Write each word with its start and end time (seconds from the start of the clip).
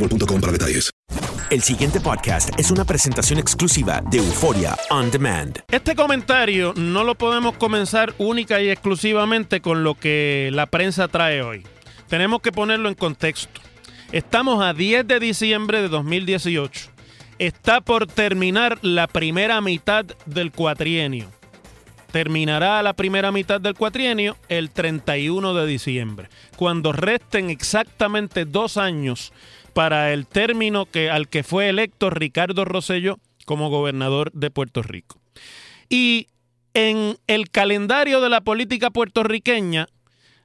boostmobile.com 0.00 0.40
para 0.40 0.52
detalles. 0.52 0.90
El 1.50 1.62
siguiente 1.62 2.00
podcast 2.00 2.50
es 2.58 2.70
una 2.70 2.84
presentación 2.84 3.40
exclusiva 3.40 4.00
de 4.08 4.18
Euforia 4.18 4.76
On 4.90 5.10
Demand. 5.10 5.58
Este 5.68 5.96
comentario 5.96 6.72
no 6.76 7.02
lo 7.02 7.16
podemos 7.16 7.56
comenzar 7.56 8.14
única 8.18 8.60
y 8.60 8.70
exclusivamente 8.70 9.60
con 9.60 9.82
lo 9.82 9.96
que 9.96 10.50
la 10.52 10.66
prensa 10.66 11.08
trae 11.08 11.42
hoy. 11.42 11.64
Tenemos 12.08 12.40
que 12.40 12.52
ponerlo 12.52 12.88
en 12.88 12.94
contexto. 12.94 13.60
Estamos 14.12 14.62
a 14.64 14.74
10 14.74 15.08
de 15.08 15.18
diciembre 15.18 15.82
de 15.82 15.88
2018. 15.88 16.90
Está 17.40 17.80
por 17.80 18.06
terminar 18.06 18.78
la 18.82 19.08
primera 19.08 19.60
mitad 19.60 20.04
del 20.26 20.52
cuatrienio. 20.52 21.30
Terminará 22.12 22.82
la 22.82 22.92
primera 22.92 23.32
mitad 23.32 23.60
del 23.60 23.74
cuatrienio 23.74 24.36
el 24.48 24.70
31 24.70 25.54
de 25.54 25.66
diciembre, 25.66 26.28
cuando 26.56 26.92
resten 26.92 27.50
exactamente 27.50 28.44
dos 28.44 28.76
años 28.76 29.32
para 29.70 30.12
el 30.12 30.26
término 30.26 30.86
que, 30.86 31.10
al 31.10 31.28
que 31.28 31.42
fue 31.42 31.68
electo 31.68 32.10
Ricardo 32.10 32.64
Rosselló 32.64 33.18
como 33.46 33.70
gobernador 33.70 34.30
de 34.32 34.50
Puerto 34.50 34.82
Rico. 34.82 35.18
Y 35.88 36.28
en 36.74 37.16
el 37.26 37.50
calendario 37.50 38.20
de 38.20 38.28
la 38.28 38.42
política 38.42 38.90
puertorriqueña, 38.90 39.88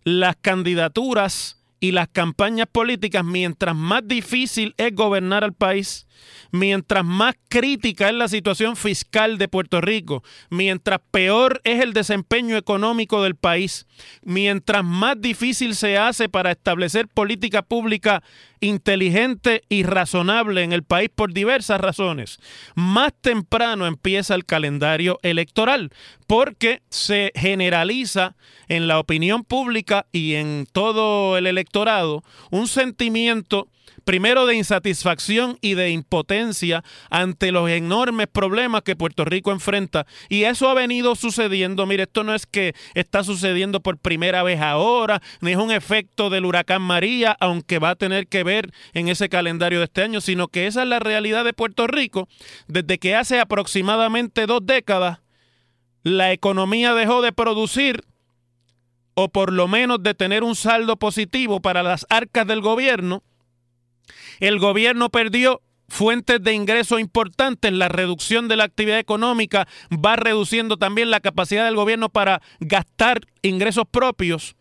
las 0.03 0.35
candidaturas 0.35 1.61
y 1.79 1.91
las 1.91 2.07
campañas 2.07 2.67
políticas, 2.71 3.23
mientras 3.23 3.75
más 3.75 4.07
difícil 4.07 4.73
es 4.77 4.95
gobernar 4.95 5.43
al 5.43 5.53
país, 5.53 6.07
mientras 6.51 7.05
más 7.05 7.35
crítica 7.49 8.07
es 8.09 8.15
la 8.15 8.27
situación 8.27 8.75
fiscal 8.75 9.37
de 9.37 9.47
Puerto 9.47 9.81
Rico, 9.81 10.23
mientras 10.49 10.99
peor 11.11 11.61
es 11.63 11.83
el 11.83 11.93
desempeño 11.93 12.57
económico 12.57 13.21
del 13.21 13.35
país, 13.35 13.85
mientras 14.23 14.83
más 14.83 15.19
difícil 15.19 15.75
se 15.75 15.97
hace 15.97 16.29
para 16.29 16.51
establecer 16.51 17.07
política 17.07 17.61
pública 17.61 18.23
inteligente 18.59 19.63
y 19.69 19.83
razonable 19.83 20.63
en 20.63 20.73
el 20.73 20.83
país 20.83 21.09
por 21.13 21.33
diversas 21.33 21.81
razones, 21.81 22.39
más 22.75 23.13
temprano 23.21 23.87
empieza 23.87 24.35
el 24.35 24.45
calendario 24.45 25.19
electoral, 25.23 25.91
porque 26.27 26.81
se 26.89 27.31
generaliza 27.35 28.35
en 28.67 28.87
la 28.87 28.99
opinión 28.99 29.43
pública 29.43 30.07
y 30.11 30.35
en 30.35 30.67
todo 30.71 31.37
el 31.37 31.47
electorado 31.47 32.23
un 32.51 32.67
sentimiento 32.67 33.67
primero 34.03 34.45
de 34.45 34.55
insatisfacción 34.55 35.57
y 35.61 35.73
de 35.73 35.89
impotencia 35.89 36.83
ante 37.09 37.51
los 37.51 37.69
enormes 37.69 38.27
problemas 38.27 38.83
que 38.83 38.95
Puerto 38.95 39.25
Rico 39.25 39.51
enfrenta. 39.51 40.05
Y 40.29 40.43
eso 40.43 40.69
ha 40.69 40.73
venido 40.73 41.15
sucediendo. 41.15 41.85
Mire, 41.85 42.03
esto 42.03 42.23
no 42.23 42.33
es 42.35 42.45
que 42.45 42.75
está 42.93 43.23
sucediendo 43.23 43.79
por 43.81 43.97
primera 43.97 44.43
vez 44.43 44.61
ahora, 44.61 45.21
ni 45.41 45.51
es 45.51 45.57
un 45.57 45.71
efecto 45.71 46.29
del 46.29 46.45
huracán 46.45 46.81
María, 46.81 47.35
aunque 47.39 47.79
va 47.79 47.91
a 47.91 47.95
tener 47.95 48.27
que 48.27 48.43
ver 48.43 48.71
en 48.93 49.07
ese 49.07 49.29
calendario 49.29 49.79
de 49.79 49.85
este 49.85 50.03
año, 50.03 50.21
sino 50.21 50.47
que 50.47 50.67
esa 50.67 50.83
es 50.83 50.89
la 50.89 50.99
realidad 50.99 51.43
de 51.43 51.53
Puerto 51.53 51.87
Rico 51.87 52.27
desde 52.67 52.97
que 52.97 53.15
hace 53.15 53.39
aproximadamente 53.39 54.45
dos 54.45 54.65
décadas 54.65 55.19
la 56.03 56.31
economía 56.31 56.93
dejó 56.93 57.21
de 57.21 57.33
producir 57.33 58.03
o 59.15 59.29
por 59.29 59.51
lo 59.51 59.67
menos 59.67 60.03
de 60.03 60.13
tener 60.13 60.43
un 60.43 60.55
saldo 60.55 60.97
positivo 60.97 61.61
para 61.61 61.81
las 61.83 62.05
arcas 62.09 62.45
del 62.45 62.61
gobierno 62.61 63.23
el 64.39 64.59
gobierno 64.59 65.09
perdió 65.09 65.61
fuentes 65.87 66.41
de 66.41 66.53
ingresos 66.53 66.99
importantes, 66.99 67.71
la 67.71 67.89
reducción 67.89 68.47
de 68.47 68.55
la 68.55 68.63
actividad 68.63 68.99
económica 68.99 69.67
va 69.93 70.15
reduciendo 70.15 70.77
también 70.77 71.11
la 71.11 71.19
capacidad 71.19 71.65
del 71.65 71.75
gobierno 71.75 72.09
para 72.09 72.41
gastar 72.59 73.21
ingresos 73.41 73.85
propios. 73.89 74.55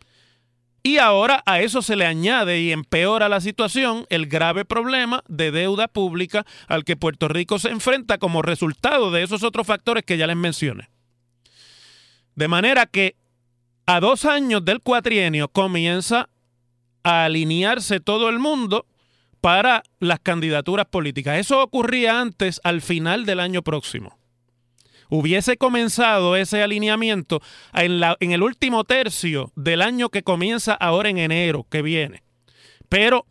Y 0.87 0.99
ahora 0.99 1.43
a 1.47 1.63
eso 1.63 1.81
se 1.81 1.97
le 1.97 2.05
añade 2.05 2.61
y 2.61 2.71
empeora 2.71 3.31
la 3.31 3.41
situación 3.41 4.07
el 4.11 4.27
grave 4.27 4.67
problema 4.67 5.23
de 5.29 5.51
deuda 5.51 5.89
pública 5.89 6.45
al 6.69 6.85
que 6.85 6.95
Puerto 6.95 7.27
Rico 7.27 7.59
se 7.59 7.71
enfrenta 7.71 8.19
como 8.19 8.43
resultado 8.43 9.11
de 9.11 9.23
esos 9.23 9.43
otros 9.43 9.67
factores 9.67 10.05
que 10.05 10.19
ya 10.19 10.27
les 10.27 10.37
mencioné. 10.37 10.91
De 12.35 12.49
manera 12.49 12.85
que 12.85 13.17
a 13.87 14.01
dos 14.01 14.27
años 14.27 14.63
del 14.63 14.81
cuatrienio 14.81 15.49
comienza 15.49 16.29
a 17.03 17.25
alinearse 17.25 18.01
todo 18.01 18.29
el 18.29 18.39
mundo 18.39 18.85
para 19.45 19.83
las 20.01 20.21
candidaturas 20.21 20.87
políticas. 20.87 21.39
Eso 21.39 21.63
ocurría 21.63 22.19
antes, 22.19 22.63
al 22.65 22.81
final 22.81 23.27
del 23.27 23.41
año 23.41 23.61
próximo. 23.61 24.19
Hubiese 25.11 25.59
comenzado 25.59 26.35
ese 26.35 26.63
alineamiento 26.63 27.43
en, 27.75 28.01
la, 28.01 28.17
en 28.21 28.33
el 28.33 28.43
último 28.43 28.85
tercio 28.85 29.53
del 29.55 29.83
año 29.83 30.09
que 30.09 30.23
comienza 30.23 30.73
ahora 30.73 31.11
en 31.11 31.19
enero, 31.19 31.67
que 31.71 31.83
viene. 31.83 32.23
Pero 32.89 33.27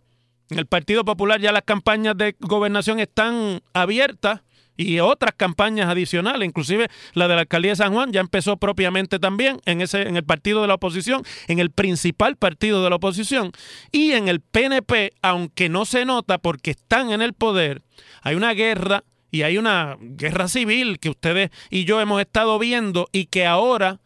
en 0.51 0.59
el 0.59 0.67
Partido 0.67 1.03
Popular 1.03 1.41
ya 1.41 1.51
las 1.51 1.63
campañas 1.63 2.15
de 2.15 2.35
gobernación 2.39 2.99
están 2.99 3.63
abiertas 3.73 4.41
y 4.77 4.99
otras 4.99 5.33
campañas 5.35 5.87
adicionales, 5.87 6.47
inclusive 6.47 6.89
la 7.13 7.27
de 7.27 7.35
la 7.35 7.41
alcaldía 7.41 7.71
de 7.71 7.75
San 7.77 7.93
Juan 7.93 8.11
ya 8.11 8.21
empezó 8.21 8.57
propiamente 8.57 9.19
también 9.19 9.59
en 9.65 9.81
ese 9.81 10.03
en 10.03 10.17
el 10.17 10.23
partido 10.23 10.61
de 10.61 10.67
la 10.67 10.75
oposición, 10.75 11.23
en 11.47 11.59
el 11.59 11.71
principal 11.71 12.35
partido 12.35 12.83
de 12.83 12.89
la 12.89 12.95
oposición 12.95 13.51
y 13.91 14.11
en 14.11 14.27
el 14.27 14.41
PNP, 14.41 15.13
aunque 15.21 15.69
no 15.69 15.85
se 15.85 16.05
nota 16.05 16.37
porque 16.37 16.71
están 16.71 17.11
en 17.11 17.21
el 17.21 17.33
poder, 17.33 17.81
hay 18.21 18.35
una 18.35 18.53
guerra 18.53 19.03
y 19.31 19.43
hay 19.43 19.57
una 19.57 19.97
guerra 19.99 20.47
civil 20.47 20.99
que 20.99 21.09
ustedes 21.09 21.49
y 21.69 21.85
yo 21.85 21.99
hemos 22.01 22.21
estado 22.21 22.59
viendo 22.59 23.07
y 23.11 23.25
que 23.25 23.45
ahora 23.45 23.99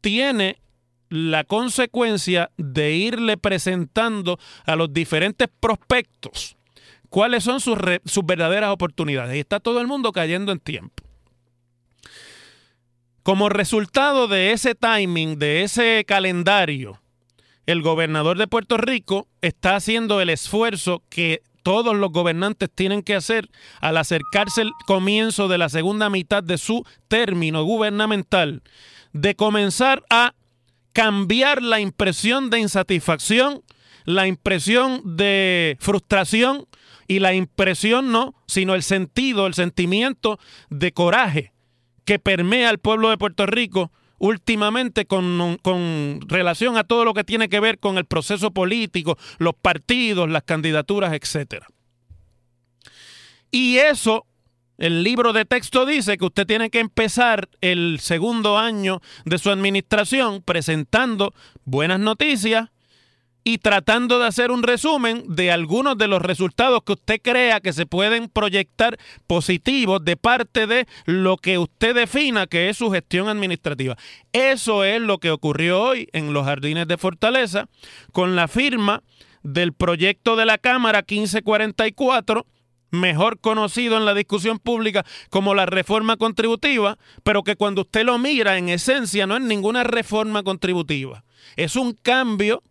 tiene 0.00 0.58
la 1.08 1.44
consecuencia 1.44 2.50
de 2.56 2.92
irle 2.92 3.36
presentando 3.36 4.38
a 4.66 4.74
los 4.74 4.92
diferentes 4.92 5.48
prospectos 5.60 6.56
cuáles 7.14 7.44
son 7.44 7.60
sus, 7.60 7.78
verdaderas 8.24 8.72
oportunidades. 8.72 9.36
Y 9.36 9.38
está 9.38 9.60
todo 9.60 9.80
el 9.80 9.86
mundo 9.86 10.10
cayendo 10.10 10.50
en 10.50 10.58
tiempo. 10.58 11.04
Como 13.22 13.48
resultado 13.48 14.26
de 14.26 14.50
ese 14.50 14.74
timing, 14.74 15.38
de 15.38 15.62
ese 15.62 16.04
calendario, 16.08 17.00
el 17.66 17.82
gobernador 17.82 18.36
de 18.36 18.48
Puerto 18.48 18.78
Rico 18.78 19.28
está 19.42 19.76
haciendo 19.76 20.20
el 20.20 20.28
esfuerzo 20.28 21.04
que 21.08 21.42
todos 21.62 21.94
los 21.94 22.10
gobernantes 22.10 22.68
tienen 22.74 23.00
que 23.00 23.14
hacer 23.14 23.48
al 23.80 23.96
acercarse 23.96 24.62
el 24.62 24.72
comienzo 24.84 25.46
de 25.46 25.58
la 25.58 25.68
segunda 25.68 26.10
mitad 26.10 26.42
de 26.42 26.58
su 26.58 26.84
término 27.06 27.62
gubernamental, 27.62 28.64
de 29.12 29.36
comenzar 29.36 30.02
a 30.10 30.34
cambiar 30.92 31.62
la 31.62 31.78
impresión 31.78 32.50
de 32.50 32.58
insatisfacción, 32.58 33.62
la 34.04 34.26
impresión 34.26 35.16
de 35.16 35.76
frustración 35.78 36.66
y 37.06 37.18
la 37.18 37.34
impresión 37.34 38.12
no, 38.12 38.34
sino 38.46 38.74
el 38.74 38.82
sentido, 38.82 39.46
el 39.46 39.54
sentimiento 39.54 40.38
de 40.70 40.92
coraje 40.92 41.52
que 42.04 42.18
permea 42.18 42.70
al 42.70 42.78
pueblo 42.78 43.10
de 43.10 43.18
Puerto 43.18 43.46
Rico 43.46 43.90
últimamente 44.18 45.06
con, 45.06 45.58
con, 45.62 46.20
relación 46.26 46.76
a 46.76 46.84
todo 46.84 47.04
lo 47.04 47.14
que 47.14 47.24
tiene 47.24 47.48
que 47.48 47.60
ver 47.60 47.78
con 47.78 47.98
el 47.98 48.04
proceso 48.04 48.52
político, 48.52 49.18
los 49.38 49.54
partidos, 49.54 50.30
las 50.30 50.44
candidaturas, 50.44 51.12
etc. 51.12 51.64
Y 53.50 53.76
eso, 53.76 54.26
el 54.78 55.02
libro 55.02 55.32
de 55.32 55.44
texto 55.44 55.84
dice 55.84 56.16
que 56.16 56.24
usted 56.24 56.46
tiene 56.46 56.70
que 56.70 56.80
empezar 56.80 57.48
el 57.60 57.98
segundo 58.00 58.58
año 58.58 59.00
de 59.24 59.38
su 59.38 59.50
administración 59.50 60.42
presentando 60.42 61.34
buenas 61.64 62.00
noticias, 62.00 62.70
y 63.44 63.58
tratando 63.58 64.18
de 64.18 64.26
hacer 64.26 64.50
un 64.50 64.62
resumen 64.62 65.22
de 65.28 65.52
algunos 65.52 65.98
de 65.98 66.08
los 66.08 66.22
resultados 66.22 66.82
que 66.84 66.92
usted 66.94 67.20
crea 67.22 67.60
que 67.60 67.74
se 67.74 67.84
pueden 67.84 68.28
proyectar 68.28 68.98
positivos 69.26 70.02
de 70.02 70.16
parte 70.16 70.66
de 70.66 70.86
lo 71.04 71.36
que 71.36 71.58
usted 71.58 71.94
defina 71.94 72.46
que 72.46 72.70
es 72.70 72.78
su 72.78 72.90
gestión 72.90 73.28
administrativa. 73.28 73.96
Eso 74.32 74.82
es 74.82 75.00
lo 75.00 75.18
que 75.18 75.30
ocurrió 75.30 75.82
hoy 75.82 76.08
en 76.14 76.32
los 76.32 76.46
jardines 76.46 76.88
de 76.88 76.96
Fortaleza 76.96 77.68
con 78.12 78.34
la 78.34 78.48
firma 78.48 79.02
del 79.42 79.74
proyecto 79.74 80.36
de 80.36 80.46
la 80.46 80.56
Cámara 80.56 81.04
1544 81.06 82.46
mejor 82.90 83.40
conocido 83.40 83.96
en 83.98 84.06
la 84.06 84.14
discusión 84.14 84.58
pública 84.58 85.04
como 85.28 85.54
la 85.54 85.66
reforma 85.66 86.16
contributiva, 86.16 86.96
pero 87.24 87.42
que 87.42 87.56
cuando 87.56 87.82
usted 87.82 88.04
lo 88.04 88.18
mira 88.18 88.56
en 88.56 88.68
esencia 88.68 89.26
no 89.26 89.36
es 89.36 89.42
ninguna 89.42 89.84
reforma 89.84 90.42
contributiva. 90.42 91.24
Es 91.56 91.76
un 91.76 91.92
cambio 91.92 92.62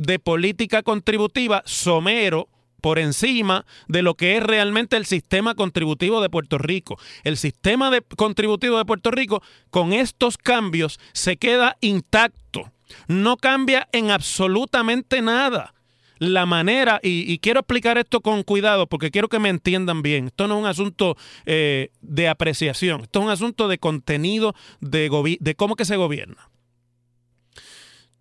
de 0.00 0.18
política 0.18 0.82
contributiva 0.82 1.62
somero 1.64 2.48
por 2.80 2.98
encima 2.98 3.66
de 3.88 4.02
lo 4.02 4.14
que 4.14 4.36
es 4.36 4.42
realmente 4.42 4.96
el 4.96 5.06
sistema 5.06 5.54
contributivo 5.54 6.20
de 6.20 6.30
Puerto 6.30 6.58
Rico. 6.58 6.98
El 7.24 7.36
sistema 7.36 7.90
de 7.90 8.02
contributivo 8.02 8.78
de 8.78 8.84
Puerto 8.84 9.10
Rico 9.10 9.42
con 9.70 9.92
estos 9.92 10.38
cambios 10.38 10.98
se 11.12 11.36
queda 11.36 11.76
intacto. 11.80 12.72
No 13.06 13.36
cambia 13.36 13.88
en 13.92 14.10
absolutamente 14.10 15.22
nada 15.22 15.74
la 16.18 16.44
manera, 16.44 17.00
y, 17.02 17.38
quiero 17.38 17.60
explicar 17.60 17.96
esto 17.96 18.20
con 18.20 18.42
cuidado 18.42 18.86
porque 18.86 19.10
quiero 19.10 19.28
que 19.28 19.38
me 19.38 19.48
entiendan 19.48 20.02
bien, 20.02 20.26
esto 20.26 20.48
no 20.48 20.56
es 20.56 20.60
un 20.60 20.66
asunto 20.66 21.16
eh, 21.46 21.88
de 22.02 22.28
apreciación, 22.28 23.00
esto 23.00 23.20
es 23.20 23.24
un 23.24 23.30
asunto 23.30 23.68
de 23.68 23.78
contenido 23.78 24.54
de, 24.80 25.38
de 25.40 25.54
cómo 25.54 25.76
que 25.76 25.86
se 25.86 25.96
gobierna 25.96 26.49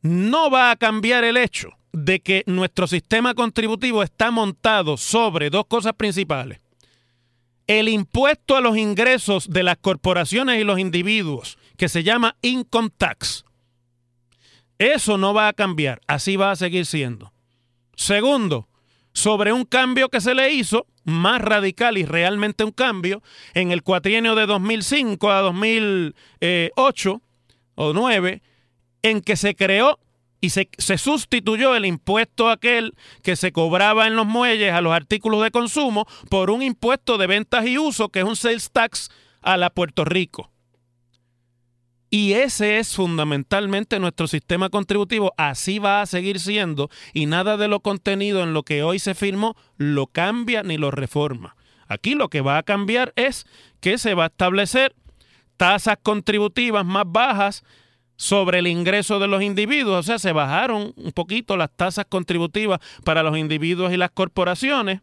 no 0.01 0.49
va 0.49 0.71
a 0.71 0.75
cambiar 0.75 1.23
el 1.23 1.37
hecho 1.37 1.71
de 1.91 2.19
que 2.19 2.43
nuestro 2.45 2.87
sistema 2.87 3.33
contributivo 3.33 4.03
está 4.03 4.31
montado 4.31 4.97
sobre 4.97 5.49
dos 5.49 5.65
cosas 5.65 5.93
principales. 5.93 6.59
El 7.67 7.89
impuesto 7.89 8.55
a 8.55 8.61
los 8.61 8.77
ingresos 8.77 9.49
de 9.49 9.63
las 9.63 9.77
corporaciones 9.77 10.59
y 10.59 10.63
los 10.63 10.79
individuos, 10.79 11.57
que 11.77 11.89
se 11.89 12.03
llama 12.03 12.35
income 12.41 12.89
tax. 12.97 13.45
Eso 14.79 15.17
no 15.17 15.33
va 15.33 15.49
a 15.49 15.53
cambiar, 15.53 16.01
así 16.07 16.35
va 16.35 16.51
a 16.51 16.55
seguir 16.55 16.85
siendo. 16.85 17.33
Segundo, 17.95 18.67
sobre 19.13 19.51
un 19.51 19.65
cambio 19.65 20.09
que 20.09 20.21
se 20.21 20.33
le 20.33 20.53
hizo, 20.53 20.87
más 21.03 21.41
radical 21.41 21.97
y 21.97 22.05
realmente 22.05 22.63
un 22.63 22.71
cambio, 22.71 23.21
en 23.53 23.71
el 23.71 23.83
cuatrienio 23.83 24.35
de 24.35 24.45
2005 24.45 25.31
a 25.31 25.41
2008 25.41 27.21
o 27.75 27.93
9, 27.93 28.41
en 29.01 29.21
que 29.21 29.35
se 29.35 29.55
creó 29.55 29.99
y 30.41 30.51
se, 30.51 30.69
sustituyó 30.97 31.75
el 31.75 31.85
impuesto 31.85 32.49
aquel 32.49 32.95
que 33.23 33.35
se 33.35 33.51
cobraba 33.51 34.07
en 34.07 34.15
los 34.15 34.25
muelles 34.25 34.73
a 34.73 34.81
los 34.81 34.93
artículos 34.93 35.43
de 35.43 35.51
consumo 35.51 36.05
por 36.29 36.49
un 36.49 36.61
impuesto 36.61 37.17
de 37.17 37.27
ventas 37.27 37.65
y 37.67 37.77
uso 37.77 38.09
que 38.09 38.19
es 38.19 38.25
un 38.25 38.35
sales 38.35 38.71
tax 38.71 39.09
a 39.41 39.57
la 39.57 39.69
Puerto 39.69 40.05
Rico. 40.05 40.51
Y 42.11 42.33
ese 42.33 42.79
es 42.79 42.95
fundamentalmente 42.95 43.99
nuestro 43.99 44.27
sistema 44.27 44.69
contributivo. 44.69 45.33
Así 45.37 45.77
va 45.77 46.01
a 46.01 46.07
seguir 46.07 46.39
siendo 46.39 46.89
y 47.13 47.27
nada 47.27 47.55
de 47.55 47.67
lo 47.67 47.81
contenido 47.81 48.41
en 48.41 48.53
lo 48.53 48.63
que 48.63 48.81
hoy 48.81 48.97
se 48.97 49.13
firmó 49.13 49.55
lo 49.77 50.07
cambia 50.07 50.63
ni 50.63 50.77
lo 50.77 50.89
reforma. 50.89 51.55
Aquí 51.87 52.15
lo 52.15 52.29
que 52.29 52.41
va 52.41 52.57
a 52.57 52.63
cambiar 52.63 53.13
es 53.15 53.45
que 53.79 53.97
se 53.97 54.15
va 54.15 54.23
a 54.23 54.27
establecer 54.27 54.95
tasas 55.57 55.97
contributivas 56.01 56.85
más 56.85 57.03
bajas 57.05 57.63
sobre 58.19 58.59
el 58.59 58.67
ingreso 58.67 59.17
de 59.17 59.29
los 59.29 59.41
individuos, 59.41 59.99
o 59.99 60.03
sea, 60.03 60.19
se 60.19 60.33
bajaron 60.33 60.93
un 60.97 61.13
poquito 61.13 61.55
las 61.55 61.71
tasas 61.73 62.05
contributivas 62.09 62.81
para 63.05 63.23
los 63.23 63.37
individuos 63.37 63.93
y 63.93 63.97
las 63.97 64.11
corporaciones, 64.11 64.99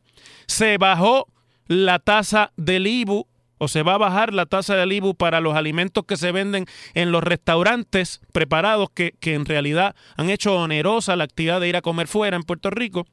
se 0.47 0.77
bajó 0.77 1.27
la 1.67 1.99
tasa 1.99 2.53
del 2.59 2.87
IBU 2.87 3.27
o 3.57 3.69
se 3.69 3.83
va 3.83 3.95
a 3.95 3.99
bajar 3.99 4.35
la 4.35 4.45
tasa 4.45 4.77
del 4.77 4.93
IBU 4.93 5.15
para 5.15 5.41
los 5.41 5.57
alimentos 5.57 6.05
que 6.05 6.19
se 6.19 6.31
venden 6.31 6.67
en 6.93 7.11
los 7.11 7.25
restaurantes 7.25 8.21
preparados 8.33 8.91
que, 8.93 9.15
que 9.19 9.33
en 9.33 9.47
realidad 9.47 9.97
han 10.19 10.29
hecho 10.29 10.55
onerosa 10.55 11.17
la 11.17 11.25
actividad 11.25 11.59
de 11.63 11.69
ir 11.69 11.77
a 11.77 11.83
comer 11.83 12.09
fuera 12.09 12.37
en 12.37 12.43
Puerto 12.43 12.69
Rico 12.69 13.07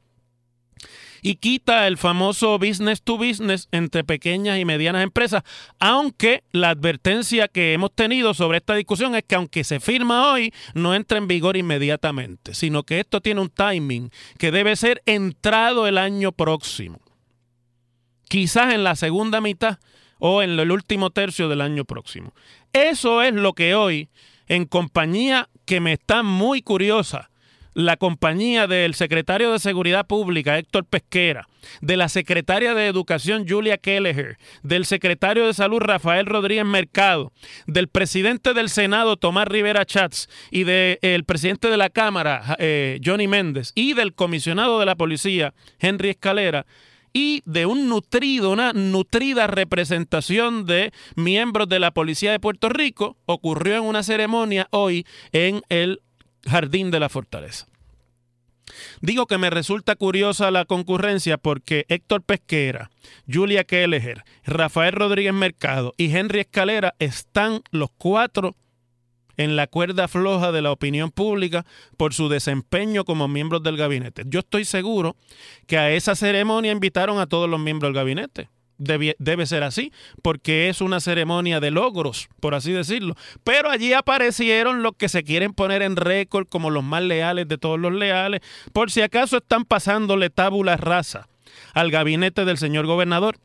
y 1.26 1.36
quita 1.36 1.86
el 1.86 1.96
famoso 1.96 2.58
business 2.58 3.00
to 3.00 3.16
business 3.16 3.66
entre 3.72 4.04
pequeñas 4.04 4.58
y 4.58 4.66
medianas 4.66 5.02
empresas, 5.02 5.42
aunque 5.80 6.44
la 6.52 6.68
advertencia 6.68 7.48
que 7.48 7.72
hemos 7.72 7.94
tenido 7.94 8.34
sobre 8.34 8.58
esta 8.58 8.74
discusión 8.74 9.14
es 9.14 9.24
que 9.24 9.34
aunque 9.34 9.64
se 9.64 9.80
firma 9.80 10.30
hoy, 10.30 10.52
no 10.74 10.94
entra 10.94 11.16
en 11.16 11.26
vigor 11.26 11.56
inmediatamente, 11.56 12.52
sino 12.52 12.82
que 12.82 13.00
esto 13.00 13.22
tiene 13.22 13.40
un 13.40 13.48
timing 13.48 14.10
que 14.38 14.50
debe 14.50 14.76
ser 14.76 15.02
entrado 15.06 15.86
el 15.86 15.96
año 15.96 16.30
próximo. 16.30 17.00
Quizás 18.28 18.74
en 18.74 18.84
la 18.84 18.94
segunda 18.94 19.40
mitad 19.40 19.78
o 20.18 20.42
en 20.42 20.60
el 20.60 20.70
último 20.70 21.08
tercio 21.08 21.48
del 21.48 21.62
año 21.62 21.86
próximo. 21.86 22.34
Eso 22.74 23.22
es 23.22 23.32
lo 23.32 23.54
que 23.54 23.74
hoy, 23.74 24.10
en 24.46 24.66
compañía 24.66 25.48
que 25.64 25.80
me 25.80 25.94
está 25.94 26.22
muy 26.22 26.60
curiosa, 26.60 27.30
la 27.74 27.96
compañía 27.96 28.66
del 28.66 28.94
secretario 28.94 29.52
de 29.52 29.58
Seguridad 29.58 30.06
Pública, 30.06 30.58
Héctor 30.58 30.84
Pesquera, 30.86 31.48
de 31.80 31.96
la 31.96 32.08
secretaria 32.08 32.74
de 32.74 32.86
Educación, 32.86 33.46
Julia 33.48 33.78
Kelleher, 33.78 34.38
del 34.62 34.86
secretario 34.86 35.46
de 35.46 35.54
Salud, 35.54 35.80
Rafael 35.80 36.26
Rodríguez 36.26 36.64
Mercado, 36.64 37.32
del 37.66 37.88
presidente 37.88 38.54
del 38.54 38.68
Senado, 38.70 39.16
Tomás 39.16 39.48
Rivera 39.48 39.84
Chats, 39.84 40.28
y 40.50 40.64
del 40.64 41.24
presidente 41.24 41.68
de 41.68 41.76
la 41.76 41.90
Cámara, 41.90 42.56
eh, 42.58 43.00
Johnny 43.04 43.26
Méndez, 43.26 43.72
y 43.74 43.94
del 43.94 44.14
comisionado 44.14 44.78
de 44.78 44.86
la 44.86 44.94
policía, 44.94 45.52
Henry 45.80 46.10
Escalera, 46.10 46.66
y 47.16 47.42
de 47.46 47.64
un 47.64 47.88
nutrido, 47.88 48.50
una 48.50 48.72
nutrida 48.72 49.46
representación 49.46 50.66
de 50.66 50.92
miembros 51.14 51.68
de 51.68 51.78
la 51.78 51.92
Policía 51.92 52.32
de 52.32 52.40
Puerto 52.40 52.68
Rico, 52.68 53.16
ocurrió 53.26 53.76
en 53.76 53.84
una 53.84 54.02
ceremonia 54.02 54.66
hoy 54.72 55.06
en 55.32 55.62
el 55.68 56.00
Jardín 56.48 56.90
de 56.90 57.00
la 57.00 57.08
Fortaleza. 57.08 57.66
Digo 59.00 59.26
que 59.26 59.38
me 59.38 59.50
resulta 59.50 59.94
curiosa 59.94 60.50
la 60.50 60.64
concurrencia 60.64 61.36
porque 61.36 61.84
Héctor 61.88 62.22
Pesquera, 62.22 62.90
Julia 63.30 63.64
Kelleher, 63.64 64.24
Rafael 64.44 64.92
Rodríguez 64.92 65.34
Mercado 65.34 65.92
y 65.96 66.14
Henry 66.14 66.40
Escalera 66.40 66.94
están 66.98 67.62
los 67.70 67.90
cuatro 67.90 68.56
en 69.36 69.56
la 69.56 69.66
cuerda 69.66 70.08
floja 70.08 70.52
de 70.52 70.62
la 70.62 70.70
opinión 70.70 71.10
pública 71.10 71.66
por 71.96 72.14
su 72.14 72.28
desempeño 72.28 73.04
como 73.04 73.28
miembros 73.28 73.62
del 73.62 73.76
gabinete. 73.76 74.22
Yo 74.26 74.40
estoy 74.40 74.64
seguro 74.64 75.16
que 75.66 75.76
a 75.76 75.90
esa 75.90 76.14
ceremonia 76.14 76.72
invitaron 76.72 77.18
a 77.18 77.26
todos 77.26 77.48
los 77.48 77.60
miembros 77.60 77.88
del 77.88 77.96
gabinete 77.96 78.48
debe, 78.78 79.46
ser 79.46 79.62
así, 79.62 79.92
porque 80.22 80.68
es 80.68 80.80
una 80.80 81.00
ceremonia 81.00 81.60
de 81.60 81.70
logros, 81.70 82.28
por 82.40 82.54
así 82.54 82.72
decirlo. 82.72 83.14
Pero 83.42 83.70
allí 83.70 83.92
aparecieron 83.92 84.82
los 84.82 84.92
que 84.96 85.08
se 85.08 85.24
quieren 85.24 85.52
poner 85.52 85.82
en 85.82 85.96
récord 85.96 86.46
como 86.48 86.70
los 86.70 86.84
más 86.84 87.02
leales 87.02 87.48
de 87.48 87.58
todos 87.58 87.78
los 87.78 87.92
leales, 87.92 88.40
por 88.72 88.90
si 88.90 89.02
acaso 89.02 89.38
están 89.38 89.64
pasándole 89.64 90.30
tábula 90.30 90.76
rasa 90.76 91.28
al 91.72 91.90
gabinete 91.90 92.44
del 92.44 92.58
señor 92.58 92.86
gobernador. 92.86 93.36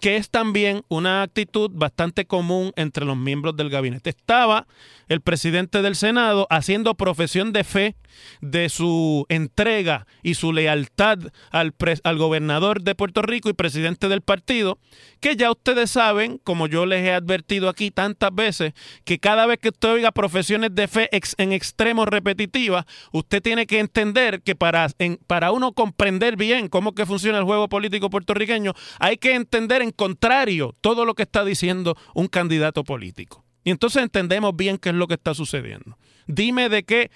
Que 0.00 0.16
es 0.16 0.30
también 0.30 0.82
una 0.88 1.22
actitud 1.22 1.70
bastante 1.72 2.24
común 2.24 2.72
entre 2.76 3.04
los 3.04 3.16
miembros 3.16 3.56
del 3.56 3.70
gabinete. 3.70 4.10
Estaba 4.10 4.66
el 5.08 5.20
presidente 5.20 5.82
del 5.82 5.96
Senado 5.96 6.46
haciendo 6.50 6.94
profesión 6.94 7.52
de 7.52 7.64
fe 7.64 7.96
de 8.40 8.68
su 8.68 9.26
entrega 9.28 10.06
y 10.22 10.34
su 10.34 10.52
lealtad 10.52 11.18
al, 11.50 11.74
al, 12.04 12.18
gobernador 12.18 12.82
de 12.82 12.94
Puerto 12.94 13.22
Rico 13.22 13.48
y 13.48 13.54
presidente 13.54 14.08
del 14.08 14.20
partido, 14.20 14.78
que 15.20 15.36
ya 15.36 15.50
ustedes 15.50 15.90
saben, 15.90 16.38
como 16.44 16.66
yo 16.66 16.84
les 16.86 17.04
he 17.06 17.12
advertido 17.12 17.68
aquí 17.68 17.90
tantas 17.90 18.34
veces, 18.34 18.74
que 19.04 19.18
cada 19.18 19.46
vez 19.46 19.58
que 19.58 19.68
usted 19.68 19.92
oiga 19.92 20.12
profesiones 20.12 20.74
de 20.74 20.88
fe 20.88 21.08
en 21.38 21.52
extremo 21.52 22.04
repetitivas, 22.04 22.84
usted 23.12 23.42
tiene 23.42 23.66
que 23.66 23.78
entender 23.78 24.42
que 24.42 24.54
para, 24.54 24.88
en, 24.98 25.18
para 25.26 25.52
uno 25.52 25.72
comprender 25.72 26.36
bien 26.36 26.68
cómo 26.68 26.94
que 26.94 27.06
funciona 27.06 27.38
el 27.38 27.44
juego 27.44 27.68
político 27.68 28.10
puertorriqueño, 28.10 28.74
hay 28.98 29.16
que 29.16 29.34
entender 29.34 29.71
en 29.80 29.92
contrario 29.92 30.74
todo 30.80 31.06
lo 31.06 31.14
que 31.14 31.22
está 31.22 31.44
diciendo 31.44 31.96
un 32.14 32.26
candidato 32.26 32.84
político. 32.84 33.44
Y 33.64 33.70
entonces 33.70 34.02
entendemos 34.02 34.54
bien 34.56 34.76
qué 34.76 34.90
es 34.90 34.94
lo 34.94 35.06
que 35.06 35.14
está 35.14 35.34
sucediendo. 35.34 35.96
Dime 36.26 36.68
de 36.68 36.82
qué 36.82 37.10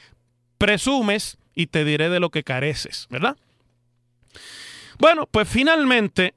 presumes 0.59 1.39
y 1.55 1.67
te 1.67 1.85
diré 1.85 2.09
de 2.09 2.21
lo 2.21 2.31
que 2.31 2.45
careces, 2.45 3.07
¿verdad? 3.11 3.37
Bueno, 4.99 5.29
pues 5.31 5.49
finalmente, 5.49 6.35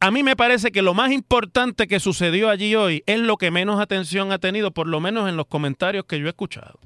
a 0.00 0.10
mí 0.10 0.22
me 0.22 0.36
parece 0.36 0.72
que 0.72 0.82
lo 0.82 0.94
más 0.94 1.12
importante 1.12 1.86
que 1.86 2.00
sucedió 2.00 2.48
allí 2.48 2.74
hoy 2.74 3.02
es 3.06 3.18
lo 3.20 3.36
que 3.36 3.50
menos 3.50 3.80
atención 3.80 4.32
ha 4.32 4.38
tenido, 4.38 4.70
por 4.70 4.86
lo 4.86 5.00
menos 5.00 5.28
en 5.28 5.36
los 5.36 5.46
comentarios 5.46 6.04
que 6.06 6.18
yo 6.18 6.26
he 6.26 6.30
escuchado. 6.30 6.78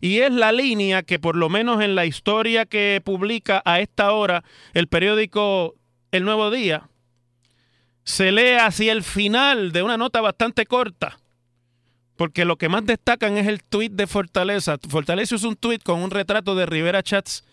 Y 0.00 0.18
es 0.20 0.32
la 0.32 0.52
línea 0.52 1.02
que 1.02 1.18
por 1.18 1.34
lo 1.34 1.48
menos 1.48 1.82
en 1.82 1.94
la 1.94 2.06
historia 2.06 2.66
que 2.66 3.00
publica 3.04 3.62
a 3.64 3.80
esta 3.80 4.12
hora 4.12 4.44
el 4.72 4.86
periódico 4.86 5.74
El 6.12 6.24
Nuevo 6.24 6.50
Día, 6.50 6.88
se 8.08 8.32
lee 8.32 8.54
hacia 8.58 8.92
el 8.92 9.02
final 9.02 9.70
de 9.70 9.82
una 9.82 9.98
nota 9.98 10.22
bastante 10.22 10.64
corta, 10.64 11.18
porque 12.16 12.46
lo 12.46 12.56
que 12.56 12.70
más 12.70 12.86
destacan 12.86 13.36
es 13.36 13.46
el 13.46 13.62
tuit 13.62 13.92
de 13.92 14.06
Fortaleza. 14.06 14.78
Fortaleza 14.88 15.34
es 15.34 15.44
un 15.44 15.56
tuit 15.56 15.82
con 15.82 16.00
un 16.00 16.10
retrato 16.10 16.54
de 16.54 16.64
Rivera 16.64 17.02
Chats 17.02 17.44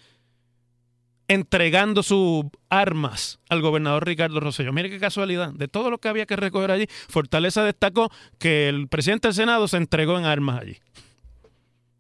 entregando 1.28 2.04
sus 2.04 2.46
armas 2.70 3.40
al 3.50 3.62
gobernador 3.62 4.06
Ricardo 4.06 4.40
Rosselló. 4.40 4.72
Mire 4.72 4.90
qué 4.90 4.98
casualidad. 4.98 5.52
De 5.52 5.68
todo 5.68 5.90
lo 5.90 5.98
que 5.98 6.08
había 6.08 6.26
que 6.26 6.38
recoger 6.38 6.72
allí, 6.72 6.88
Fortaleza 7.10 7.66
destacó 7.66 8.10
que 8.40 8.70
el 8.70 8.88
presidente 8.88 9.28
del 9.28 9.36
Senado 9.36 9.68
se 9.68 9.76
entregó 9.76 10.18
en 10.18 10.24
armas 10.24 10.62
allí. 10.62 10.78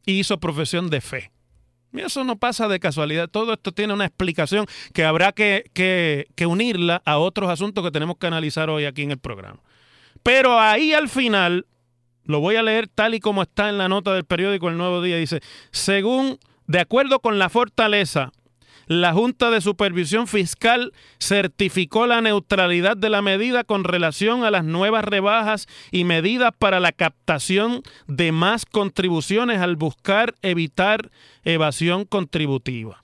Y 0.06 0.20
hizo 0.20 0.40
profesión 0.40 0.90
de 0.90 1.02
fe. 1.02 1.32
Eso 2.00 2.24
no 2.24 2.38
pasa 2.38 2.68
de 2.68 2.80
casualidad. 2.80 3.30
Todo 3.30 3.54
esto 3.54 3.72
tiene 3.72 3.94
una 3.94 4.06
explicación 4.06 4.66
que 4.94 5.04
habrá 5.04 5.32
que, 5.32 5.70
que, 5.74 6.46
unirla 6.46 7.02
a 7.06 7.18
otros 7.18 7.50
asuntos 7.50 7.84
que 7.84 7.92
tenemos 7.92 8.18
que 8.18 8.28
analizar 8.28 8.70
hoy 8.70 8.86
aquí 8.86 9.04
en 9.04 9.12
el 9.12 9.18
programa. 9.18 9.60
Pero 10.24 10.60
ahí 10.60 10.94
al 10.94 11.10
final, 11.10 11.66
lo 12.24 12.40
voy 12.40 12.56
a 12.56 12.64
leer 12.64 12.88
tal 12.88 13.14
y 13.14 13.20
como 13.20 13.42
está 13.42 13.70
en 13.70 13.78
la 13.78 13.88
nota 13.88 14.14
del 14.14 14.26
periódico 14.26 14.70
El 14.70 14.78
Nuevo 14.78 15.02
Día, 15.02 15.18
dice, 15.18 15.42
según, 15.72 16.40
de 16.68 16.80
acuerdo 16.80 17.20
con 17.20 17.40
la 17.40 17.50
fortaleza, 17.50 18.32
la 18.88 19.14
Junta 19.14 19.50
de 19.50 19.62
Supervisión 19.62 20.28
Fiscal 20.28 20.94
certificó 21.20 22.08
la 22.08 22.22
neutralidad 22.22 22.98
de 22.98 23.10
la 23.10 23.22
medida 23.22 23.64
con 23.64 23.84
relación 23.84 24.44
a 24.44 24.52
las 24.52 24.64
nuevas 24.64 25.04
rebajas 25.04 25.68
y 25.92 26.04
medidas 26.04 26.52
para 26.58 26.80
la 26.80 26.92
captación 26.92 27.82
de 28.08 28.32
más 28.32 28.66
contribuciones 28.66 29.60
al 29.60 29.76
buscar 29.76 30.36
evitar 30.42 31.12
evasión 31.44 32.06
contributiva. 32.06 33.04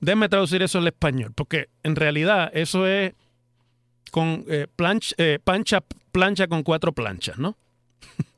Déjenme 0.00 0.28
traducir 0.28 0.62
eso 0.62 0.78
al 0.78 0.86
español, 0.86 1.32
porque 1.34 1.68
en 1.82 1.96
realidad 1.96 2.50
eso 2.52 2.86
es 2.86 3.14
con 4.10 4.44
eh, 4.48 4.66
plancha, 4.76 5.14
eh, 5.18 5.38
pancha, 5.42 5.82
plancha 6.12 6.46
con 6.46 6.62
cuatro 6.62 6.92
planchas, 6.92 7.38
¿no? 7.38 7.56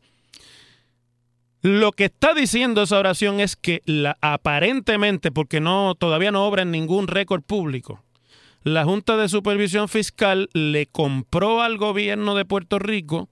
Lo 1.63 1.93
que 1.93 2.05
está 2.07 2.35
diciendo 2.35 2.83
esa 2.83 2.99
oración 2.99 3.41
es 3.41 3.57
que 3.57 3.83
la, 3.87 4.17
aparentemente, 4.21 5.33
porque 5.33 5.61
no, 5.61 5.95
todavía 5.95 6.31
no 6.31 6.47
obra 6.47 6.63
en 6.63 6.71
ningún 6.71 7.09
récord 7.09 7.43
público, 7.43 8.03
la 8.63 8.85
Junta 8.85 9.17
de 9.17 9.29
Supervisión 9.29 9.89
Fiscal 9.89 10.49
le 10.53 10.87
compró 10.87 11.63
al 11.63 11.79
gobierno 11.79 12.35
de 12.35 12.45
Puerto 12.45 12.79
Rico 12.79 13.29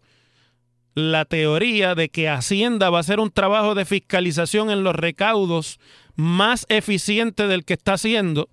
la 0.95 1.25
teoría 1.25 1.95
de 1.97 2.09
que 2.09 2.29
Hacienda 2.29 2.89
va 2.89 2.99
a 2.99 3.01
hacer 3.01 3.19
un 3.19 3.31
trabajo 3.31 3.75
de 3.75 3.85
fiscalización 3.85 4.71
en 4.71 4.85
los 4.85 4.95
recaudos 4.95 5.81
más 6.15 6.67
eficiente 6.69 7.49
del 7.49 7.65
que 7.65 7.75
está 7.75 7.95
haciendo 7.95 8.49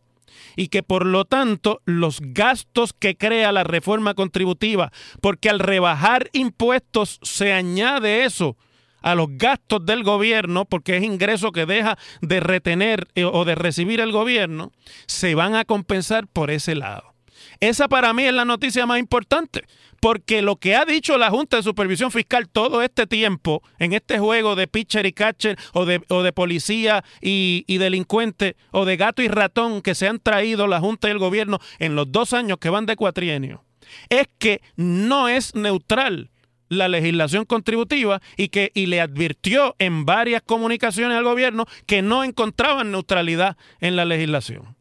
y 0.55 0.69
que 0.69 0.81
por 0.81 1.05
lo 1.05 1.25
tanto 1.25 1.81
los 1.85 2.19
gastos 2.21 2.93
que 2.93 3.15
crea 3.15 3.51
la 3.51 3.63
reforma 3.63 4.15
contributiva, 4.15 4.91
porque 5.21 5.49
al 5.49 5.59
rebajar 5.59 6.29
impuestos 6.33 7.19
se 7.21 7.53
añade 7.53 8.25
eso, 8.25 8.57
a 9.01 9.15
los 9.15 9.27
gastos 9.31 9.85
del 9.85 10.03
gobierno, 10.03 10.65
porque 10.65 10.97
es 10.97 11.03
ingreso 11.03 11.51
que 11.51 11.65
deja 11.65 11.97
de 12.21 12.39
retener 12.39 13.07
eh, 13.15 13.25
o 13.25 13.45
de 13.45 13.55
recibir 13.55 13.99
el 13.99 14.11
gobierno, 14.11 14.71
se 15.07 15.35
van 15.35 15.55
a 15.55 15.65
compensar 15.65 16.27
por 16.27 16.51
ese 16.51 16.75
lado. 16.75 17.11
Esa 17.59 17.87
para 17.87 18.13
mí 18.13 18.23
es 18.23 18.33
la 18.33 18.45
noticia 18.45 18.85
más 18.85 18.99
importante, 18.99 19.63
porque 19.99 20.41
lo 20.41 20.55
que 20.55 20.75
ha 20.75 20.85
dicho 20.85 21.17
la 21.17 21.29
Junta 21.29 21.57
de 21.57 21.63
Supervisión 21.63 22.11
Fiscal 22.11 22.49
todo 22.49 22.81
este 22.81 23.05
tiempo, 23.07 23.61
en 23.77 23.93
este 23.93 24.19
juego 24.19 24.55
de 24.55 24.67
pitcher 24.67 25.05
y 25.05 25.13
catcher, 25.13 25.57
o 25.73 25.85
de, 25.85 26.01
o 26.09 26.23
de 26.23 26.33
policía 26.33 27.03
y, 27.21 27.63
y 27.67 27.77
delincuente, 27.77 28.55
o 28.71 28.85
de 28.85 28.97
gato 28.97 29.21
y 29.21 29.27
ratón 29.27 29.81
que 29.81 29.95
se 29.95 30.07
han 30.07 30.19
traído 30.19 30.67
la 30.67 30.79
Junta 30.79 31.07
y 31.07 31.11
el 31.11 31.19
gobierno 31.19 31.59
en 31.79 31.95
los 31.95 32.11
dos 32.11 32.33
años 32.33 32.57
que 32.57 32.69
van 32.69 32.85
de 32.85 32.95
cuatrienio, 32.95 33.63
es 34.09 34.27
que 34.39 34.61
no 34.75 35.27
es 35.27 35.53
neutral 35.55 36.31
la 36.71 36.87
legislación 36.87 37.43
contributiva 37.43 38.21
y 38.37 38.47
que 38.47 38.71
y 38.73 38.85
le 38.85 39.01
advirtió 39.01 39.75
en 39.77 40.05
varias 40.05 40.41
comunicaciones 40.41 41.17
al 41.17 41.25
gobierno 41.25 41.65
que 41.85 42.01
no 42.01 42.23
encontraban 42.23 42.91
neutralidad 42.91 43.57
en 43.81 43.97
la 43.97 44.05
legislación. 44.05 44.77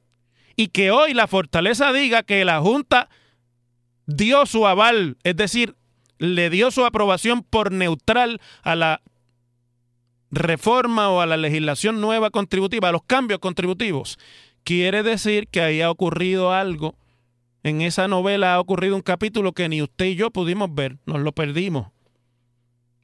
Y 0.54 0.68
que 0.68 0.92
hoy 0.92 1.14
la 1.14 1.26
fortaleza 1.26 1.92
diga 1.92 2.22
que 2.22 2.44
la 2.44 2.60
Junta 2.60 3.08
dio 4.06 4.46
su 4.46 4.68
aval, 4.68 5.16
es 5.24 5.34
decir, 5.34 5.74
le 6.18 6.48
dio 6.48 6.70
su 6.70 6.84
aprobación 6.84 7.42
por 7.42 7.72
neutral 7.72 8.40
a 8.62 8.76
la 8.76 9.02
reforma 10.30 11.10
o 11.10 11.20
a 11.20 11.26
la 11.26 11.36
legislación 11.36 12.00
nueva 12.00 12.30
contributiva, 12.30 12.90
a 12.90 12.92
los 12.92 13.02
cambios 13.02 13.40
contributivos, 13.40 14.16
quiere 14.62 15.02
decir 15.02 15.48
que 15.48 15.60
ahí 15.60 15.80
ha 15.80 15.90
ocurrido 15.90 16.52
algo 16.52 16.94
en 17.62 17.82
esa 17.82 18.08
novela 18.08 18.54
ha 18.54 18.60
ocurrido 18.60 18.96
un 18.96 19.02
capítulo 19.02 19.52
que 19.52 19.68
ni 19.68 19.82
usted 19.82 20.06
y 20.06 20.14
yo 20.16 20.30
pudimos 20.30 20.74
ver, 20.74 20.96
nos 21.06 21.20
lo 21.20 21.32
perdimos. 21.32 21.88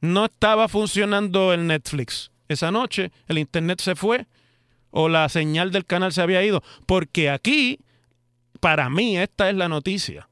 No 0.00 0.26
estaba 0.26 0.68
funcionando 0.68 1.52
el 1.52 1.66
Netflix. 1.66 2.30
Esa 2.48 2.70
noche 2.70 3.12
el 3.28 3.38
internet 3.38 3.80
se 3.80 3.96
fue 3.96 4.26
o 4.90 5.08
la 5.08 5.28
señal 5.28 5.72
del 5.72 5.84
canal 5.84 6.12
se 6.12 6.22
había 6.22 6.42
ido, 6.42 6.62
porque 6.86 7.28
aquí, 7.28 7.80
para 8.60 8.88
mí, 8.88 9.18
esta 9.18 9.50
es 9.50 9.56
la 9.56 9.68
noticia. 9.68 10.28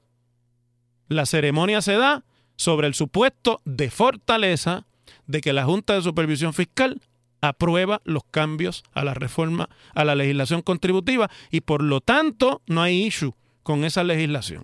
La 1.09 1.27
ceremonia 1.27 1.83
se 1.83 1.97
da 1.97 2.25
sobre 2.57 2.87
el 2.87 2.95
supuesto 2.95 3.61
de 3.65 3.91
fortaleza 3.91 4.87
de 5.27 5.41
que 5.41 5.53
la 5.53 5.65
Junta 5.65 5.95
de 5.95 6.03
Supervisión 6.03 6.55
Fiscal 6.55 7.03
aprueba 7.43 8.01
los 8.05 8.23
cambios 8.31 8.85
a 8.93 9.05
la 9.05 9.13
reforma, 9.13 9.69
a 9.95 10.05
la 10.05 10.15
legislación 10.15 10.63
contributiva 10.63 11.31
y 11.51 11.61
por 11.61 11.83
lo 11.83 12.01
tanto 12.01 12.63
no 12.67 12.81
hay 12.81 13.03
issue 13.05 13.35
con 13.65 13.85
esa 13.85 14.05
legislación. 14.05 14.63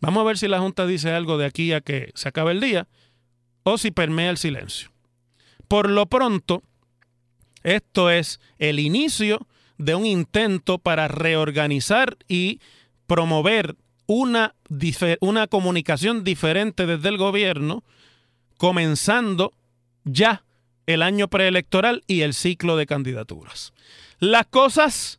Vamos 0.00 0.22
a 0.22 0.24
ver 0.24 0.38
si 0.38 0.48
la 0.48 0.60
Junta 0.60 0.86
dice 0.86 1.12
algo 1.12 1.36
de 1.36 1.44
aquí 1.44 1.72
a 1.72 1.82
que 1.82 2.10
se 2.14 2.28
acabe 2.28 2.52
el 2.52 2.60
día 2.60 2.88
o 3.64 3.76
si 3.76 3.90
permea 3.90 4.30
el 4.30 4.38
silencio. 4.38 4.90
Por 5.68 5.90
lo 5.90 6.06
pronto, 6.06 6.62
esto 7.62 8.10
es 8.10 8.40
el 8.58 8.78
inicio 8.78 9.46
de 9.76 9.94
un 9.94 10.06
intento 10.06 10.78
para 10.78 11.08
reorganizar 11.08 12.16
y 12.28 12.60
promover 13.06 13.76
una, 14.06 14.54
una 15.20 15.46
comunicación 15.46 16.22
diferente 16.22 16.86
desde 16.86 17.08
el 17.08 17.18
gobierno, 17.18 17.82
comenzando 18.58 19.52
ya 20.04 20.44
el 20.86 21.02
año 21.02 21.28
preelectoral 21.28 22.04
y 22.06 22.20
el 22.20 22.34
ciclo 22.34 22.76
de 22.76 22.86
candidaturas. 22.86 23.72
Las 24.18 24.46
cosas 24.46 25.18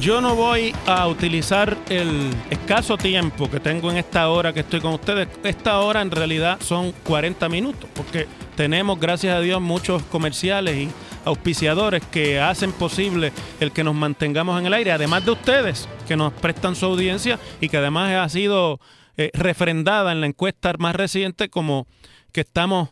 yo 0.00 0.20
no 0.20 0.34
voy 0.34 0.74
a 0.86 1.06
utilizar 1.06 1.76
el 1.88 2.30
escaso 2.50 2.96
tiempo 2.96 3.50
que 3.50 3.60
tengo 3.60 3.90
en 3.90 3.96
esta 3.96 4.28
hora 4.28 4.52
que 4.52 4.60
estoy 4.60 4.80
con 4.80 4.94
ustedes. 4.94 5.28
Esta 5.44 5.78
hora 5.80 6.02
en 6.02 6.10
realidad 6.10 6.58
son 6.60 6.92
40 7.04 7.48
minutos, 7.48 7.88
porque 7.94 8.26
tenemos, 8.56 8.98
gracias 8.98 9.36
a 9.36 9.40
Dios, 9.40 9.60
muchos 9.60 10.02
comerciales 10.04 10.76
y 10.76 10.88
auspiciadores 11.24 12.04
que 12.04 12.40
hacen 12.40 12.72
posible 12.72 13.32
el 13.60 13.72
que 13.72 13.84
nos 13.84 13.94
mantengamos 13.94 14.58
en 14.60 14.66
el 14.66 14.74
aire, 14.74 14.92
además 14.92 15.24
de 15.24 15.32
ustedes 15.32 15.88
que 16.06 16.16
nos 16.16 16.32
prestan 16.32 16.76
su 16.76 16.86
audiencia 16.86 17.38
y 17.60 17.68
que 17.68 17.78
además 17.78 18.12
ha 18.12 18.28
sido 18.28 18.80
eh, 19.16 19.30
refrendada 19.34 20.12
en 20.12 20.20
la 20.20 20.26
encuesta 20.26 20.72
más 20.78 20.94
reciente 20.94 21.48
como 21.48 21.86
que 22.32 22.42
estamos 22.42 22.90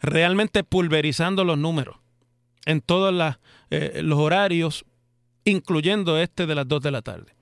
realmente 0.00 0.64
pulverizando 0.64 1.44
los 1.44 1.58
números 1.58 1.96
en 2.66 2.80
todos 2.80 3.12
eh, 3.70 4.00
los 4.02 4.18
horarios, 4.18 4.84
incluyendo 5.44 6.18
este 6.18 6.46
de 6.46 6.54
las 6.54 6.68
2 6.68 6.82
de 6.82 6.90
la 6.90 7.02
tarde. 7.02 7.34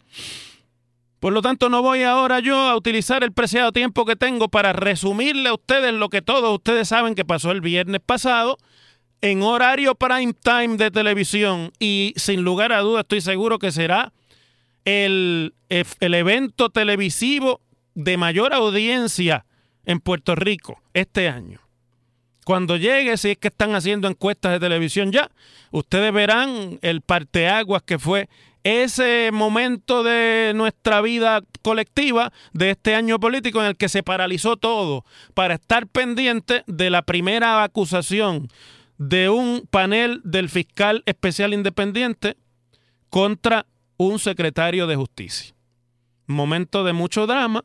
Por 1.21 1.35
lo 1.35 1.43
tanto, 1.43 1.69
no 1.69 1.83
voy 1.83 2.03
ahora 2.03 2.41
yo 2.41 2.57
a 2.57 2.77
utilizar 2.77 3.23
el 3.23 3.33
preciado 3.33 3.73
tiempo 3.73 4.07
que 4.07 4.17
tengo 4.17 4.49
para 4.49 4.73
resumirle 4.73 5.51
a 5.51 5.55
ustedes 5.55 5.93
lo 5.93 6.09
que 6.09 6.23
todos 6.23 6.55
ustedes 6.55 6.89
saben 6.89 7.15
que 7.15 7.27
pasó 7.27 7.51
el 7.51 7.61
viernes 7.61 8.01
pasado 8.05 8.57
en 9.21 9.43
horario 9.43 9.95
prime 9.95 10.33
time 10.33 10.79
de 10.79 10.91
televisión 10.91 11.73
y 11.79 12.15
sin 12.17 12.43
lugar 12.43 12.73
a 12.73 12.81
dudas 12.81 13.03
estoy 13.03 13.21
seguro 13.21 13.59
que 13.59 13.71
será 13.71 14.15
el, 14.87 15.55
el 15.69 16.15
evento 16.15 16.71
televisivo 16.71 17.61
de 17.95 18.17
mayor 18.17 18.55
audiencia 18.55 19.45
en 19.85 20.01
Puerto 20.01 20.35
Rico 20.35 20.81
este 20.95 21.29
año. 21.29 21.60
Cuando 22.51 22.77
llegue, 22.77 23.17
si 23.17 23.31
es 23.31 23.39
que 23.39 23.47
están 23.47 23.77
haciendo 23.77 24.09
encuestas 24.09 24.51
de 24.51 24.59
televisión 24.59 25.13
ya, 25.13 25.31
ustedes 25.71 26.13
verán 26.13 26.81
el 26.83 27.01
parteaguas 27.01 27.81
que 27.85 27.97
fue 27.97 28.29
ese 28.65 29.31
momento 29.33 30.03
de 30.03 30.51
nuestra 30.57 31.01
vida 31.01 31.43
colectiva 31.63 32.33
de 32.53 32.71
este 32.71 32.97
año 32.97 33.21
político 33.21 33.61
en 33.61 33.67
el 33.69 33.77
que 33.77 33.89
se 33.89 34.03
paralizó 34.03 34.57
todo 34.57 35.05
para 35.33 35.55
estar 35.55 35.87
pendiente 35.87 36.65
de 36.67 36.91
la 36.91 37.03
primera 37.03 37.63
acusación 37.63 38.49
de 38.99 39.29
un 39.29 39.69
panel 39.71 40.21
del 40.25 40.49
fiscal 40.49 41.05
especial 41.07 41.55
independiente 41.55 42.37
contra 43.11 43.67
un 43.97 44.19
secretario 44.19 44.89
de 44.89 44.97
justicia. 44.97 45.55
Momento 46.27 46.83
de 46.83 46.95
mucho 46.95 47.29
drama 47.29 47.63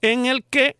en 0.00 0.24
el 0.24 0.44
que 0.44 0.76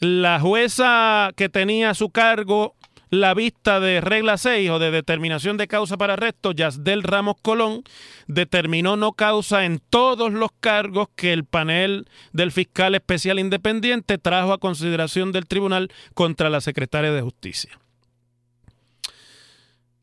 la 0.00 0.40
jueza 0.40 1.30
que 1.36 1.48
tenía 1.48 1.90
a 1.90 1.94
su 1.94 2.10
cargo 2.10 2.74
la 3.10 3.32
vista 3.34 3.80
de 3.80 4.00
regla 4.00 4.36
6 4.38 4.70
o 4.70 4.78
de 4.78 4.90
determinación 4.90 5.56
de 5.56 5.68
causa 5.68 5.96
para 5.96 6.14
arresto, 6.14 6.52
Yasdel 6.52 7.02
Ramos 7.02 7.36
Colón, 7.40 7.84
determinó 8.26 8.96
no 8.96 9.12
causa 9.12 9.64
en 9.64 9.78
todos 9.78 10.32
los 10.32 10.50
cargos 10.60 11.08
que 11.14 11.32
el 11.32 11.44
panel 11.44 12.08
del 12.32 12.50
fiscal 12.50 12.94
especial 12.94 13.38
independiente 13.38 14.18
trajo 14.18 14.52
a 14.52 14.58
consideración 14.58 15.32
del 15.32 15.46
tribunal 15.46 15.90
contra 16.14 16.50
la 16.50 16.60
secretaria 16.60 17.12
de 17.12 17.22
justicia. 17.22 17.78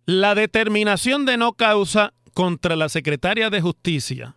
La 0.06 0.34
determinación 0.34 1.26
de 1.26 1.38
no 1.38 1.54
causa 1.54 2.14
contra 2.34 2.76
la 2.76 2.90
secretaria 2.90 3.50
de 3.50 3.62
justicia 3.62 4.36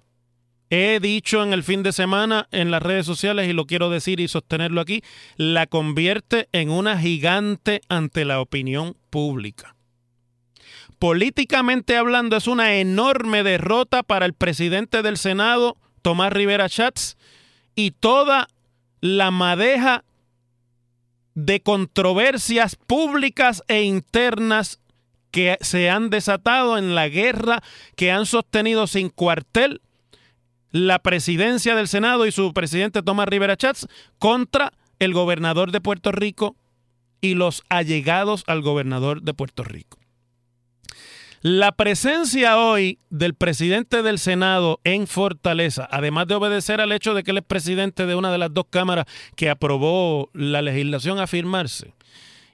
he 0.75 1.00
dicho 1.00 1.43
en 1.43 1.52
el 1.52 1.62
fin 1.62 1.83
de 1.83 1.93
semana 1.93 2.49
en 2.50 2.71
las 2.71 2.83
redes 2.83 3.07
sociales 3.07 3.49
y 3.49 3.52
lo 3.52 3.66
quiero 3.66 3.90
decir 3.90 4.21
y 4.21 4.28
sostenerlo 4.28 4.81
aquí, 4.81 5.02
la 5.37 5.66
convierte 5.66 6.49
en 6.52 6.71
una 6.71 6.99
gigante 6.99 7.81
ante 7.88 8.25
la 8.25 8.40
opinión 8.40 8.97
pública. 9.11 9.76
Políticamente 10.99 11.97
hablando 11.97 12.37
es 12.37 12.47
una 12.47 12.76
enorme 12.76 13.43
derrota 13.43 14.02
para 14.02 14.26
el 14.26 14.33
presidente 14.33 15.02
del 15.02 15.19
Senado, 15.19 15.76
Tomás 16.02 16.33
Rivera 16.33 16.69
Schatz, 16.69 17.16
y 17.75 17.90
toda 17.90 18.49
la 19.00 19.31
madeja 19.31 20.04
de 21.35 21.61
controversias 21.61 22.76
públicas 22.76 23.62
e 23.69 23.83
internas 23.83 24.81
que 25.31 25.59
se 25.61 25.90
han 25.90 26.11
desatado 26.11 26.78
en 26.78 26.95
la 26.95 27.09
guerra 27.09 27.62
que 27.97 28.12
han 28.12 28.25
sostenido 28.25 28.87
sin 28.87 29.09
cuartel 29.09 29.83
la 30.75 30.99
presidencia 30.99 31.76
del 31.76 31.87
Senado 31.87 32.26
y 32.26 32.33
su 32.33 32.52
presidente 32.52 33.00
Tomás 33.00 33.28
Rivera 33.28 33.57
Chats 33.57 33.87
contra 34.19 34.73
el 34.99 35.12
gobernador 35.12 35.71
de 35.71 35.81
Puerto 35.81 36.11
Rico 36.11 36.57
y 37.21 37.35
los 37.35 37.62
allegados 37.69 38.43
al 38.49 38.61
gobernador 38.61 39.23
de 39.23 39.35
Puerto 39.35 39.62
Rico. 39.62 40.00
La 41.43 41.71
presencia 41.71 42.59
hoy 42.59 42.99
del 43.09 43.35
presidente 43.35 44.02
del 44.02 44.19
Senado 44.19 44.80
en 44.82 45.06
Fortaleza, 45.06 45.87
además 45.89 46.26
de 46.26 46.34
obedecer 46.34 46.80
al 46.80 46.91
hecho 46.91 47.15
de 47.15 47.23
que 47.23 47.30
él 47.30 47.39
es 47.39 47.45
presidente 47.45 48.04
de 48.04 48.17
una 48.17 48.32
de 48.32 48.39
las 48.39 48.52
dos 48.52 48.65
cámaras 48.69 49.06
que 49.37 49.50
aprobó 49.50 50.28
la 50.32 50.60
legislación 50.60 51.21
a 51.21 51.28
firmarse, 51.28 51.95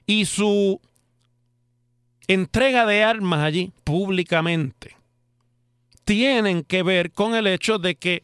y 0.05 0.25
su 0.25 0.79
entrega 2.27 2.85
de 2.85 3.03
armas 3.03 3.39
allí 3.39 3.71
públicamente, 3.83 4.95
tienen 6.03 6.63
que 6.63 6.83
ver 6.83 7.11
con 7.11 7.35
el 7.35 7.47
hecho 7.47 7.77
de 7.77 7.95
que 7.95 8.23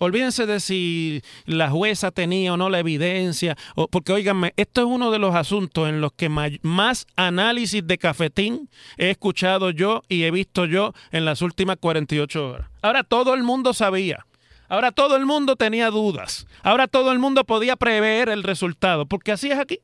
Olvídense 0.00 0.46
de 0.46 0.60
si 0.60 1.22
la 1.44 1.70
jueza 1.70 2.12
tenía 2.12 2.54
o 2.54 2.56
no 2.56 2.70
la 2.70 2.78
evidencia, 2.78 3.56
porque 3.90 4.12
oíganme, 4.12 4.54
esto 4.56 4.82
es 4.82 4.86
uno 4.86 5.10
de 5.10 5.18
los 5.18 5.34
asuntos 5.34 5.88
en 5.88 6.00
los 6.00 6.12
que 6.12 6.28
más 6.28 7.06
análisis 7.16 7.84
de 7.84 7.98
cafetín 7.98 8.70
he 8.96 9.10
escuchado 9.10 9.70
yo 9.70 10.02
y 10.08 10.22
he 10.22 10.30
visto 10.30 10.66
yo 10.66 10.92
en 11.10 11.24
las 11.24 11.42
últimas 11.42 11.78
48 11.80 12.48
horas. 12.48 12.68
Ahora 12.80 13.02
todo 13.02 13.34
el 13.34 13.42
mundo 13.42 13.74
sabía. 13.74 14.24
Ahora 14.68 14.92
todo 14.92 15.16
el 15.16 15.26
mundo 15.26 15.56
tenía 15.56 15.90
dudas. 15.90 16.46
Ahora 16.62 16.86
todo 16.86 17.10
el 17.10 17.18
mundo 17.18 17.42
podía 17.44 17.74
prever 17.74 18.28
el 18.28 18.44
resultado, 18.44 19.06
porque 19.06 19.32
así 19.32 19.50
es 19.50 19.58
aquí. 19.58 19.80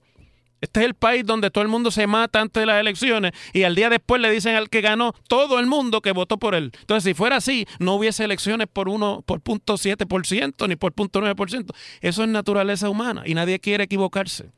Este 0.65 0.81
es 0.81 0.87
el 0.87 0.95
país 0.95 1.27
donde 1.27 1.51
todo 1.51 1.61
el 1.61 1.69
mundo 1.69 1.91
se 1.91 2.07
mata 2.07 2.41
antes 2.41 2.59
de 2.59 2.65
las 2.65 2.81
elecciones 2.81 3.33
y 3.53 3.65
al 3.65 3.75
día 3.75 3.91
después 3.91 4.21
le 4.23 4.31
dicen 4.31 4.57
al 4.57 4.71
que 4.71 4.81
ganó 4.81 5.13
todo 5.29 5.59
el 5.59 5.67
mundo 5.67 6.01
que 6.01 6.13
votó 6.13 6.39
por 6.39 6.55
él. 6.55 6.73
Entonces, 6.81 7.05
si 7.05 7.13
fuera 7.13 7.37
así, 7.37 7.67
no 7.81 7.97
hubiese 7.97 8.25
elecciones 8.25 8.67
por 8.73 8.89
uno, 8.89 9.23
por 9.27 9.43
punto 9.43 9.77
ciento 9.77 10.07
ni 10.67 10.77
por 10.77 10.93
punto 10.95 11.21
ciento. 11.49 11.75
Eso 12.01 12.23
es 12.23 12.29
naturaleza 12.31 12.89
humana 12.89 13.25
y 13.27 13.35
nadie 13.35 13.61
quiere 13.61 13.85
equivocarse. 13.85 14.53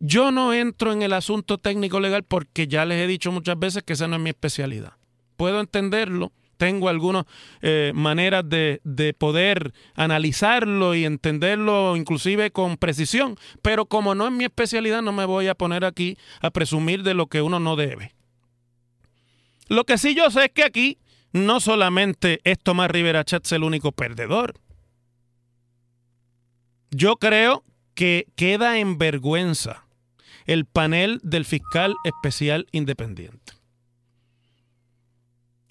Yo 0.00 0.32
no 0.32 0.52
entro 0.52 0.92
en 0.92 1.02
el 1.02 1.12
asunto 1.12 1.58
técnico 1.58 2.00
legal 2.00 2.24
porque 2.24 2.66
ya 2.66 2.84
les 2.84 3.00
he 3.00 3.06
dicho 3.06 3.30
muchas 3.30 3.56
veces 3.56 3.84
que 3.84 3.92
esa 3.92 4.08
no 4.08 4.16
es 4.16 4.22
mi 4.22 4.30
especialidad. 4.30 4.94
Puedo 5.36 5.60
entenderlo 5.60 6.32
tengo 6.60 6.90
algunas 6.90 7.24
eh, 7.62 7.92
maneras 7.94 8.46
de, 8.46 8.82
de, 8.84 9.14
poder 9.14 9.72
analizarlo 9.94 10.94
y 10.94 11.06
entenderlo 11.06 11.96
inclusive 11.96 12.50
con 12.50 12.76
precisión, 12.76 13.38
pero 13.62 13.86
como 13.86 14.14
no 14.14 14.26
es 14.26 14.32
mi 14.32 14.44
especialidad 14.44 15.00
no 15.00 15.12
me 15.12 15.24
voy 15.24 15.48
a 15.48 15.54
poner 15.54 15.86
aquí 15.86 16.18
a 16.42 16.50
presumir 16.50 17.02
de 17.02 17.14
lo 17.14 17.28
que 17.28 17.40
uno 17.40 17.60
no 17.60 17.76
debe. 17.76 18.14
Lo 19.68 19.84
que 19.84 19.96
sí 19.96 20.14
yo 20.14 20.30
sé 20.30 20.44
es 20.44 20.50
que 20.50 20.64
aquí 20.64 20.98
no 21.32 21.60
solamente 21.60 22.40
es 22.44 22.58
Tomás 22.58 22.90
Rivera 22.90 23.24
Chats 23.24 23.52
el 23.52 23.64
único 23.64 23.92
perdedor. 23.92 24.60
Yo 26.90 27.16
creo 27.16 27.64
que 27.94 28.26
queda 28.36 28.78
en 28.78 28.98
vergüenza 28.98 29.86
el 30.44 30.66
panel 30.66 31.20
del 31.22 31.46
fiscal 31.46 31.94
especial 32.04 32.66
independiente. 32.72 33.54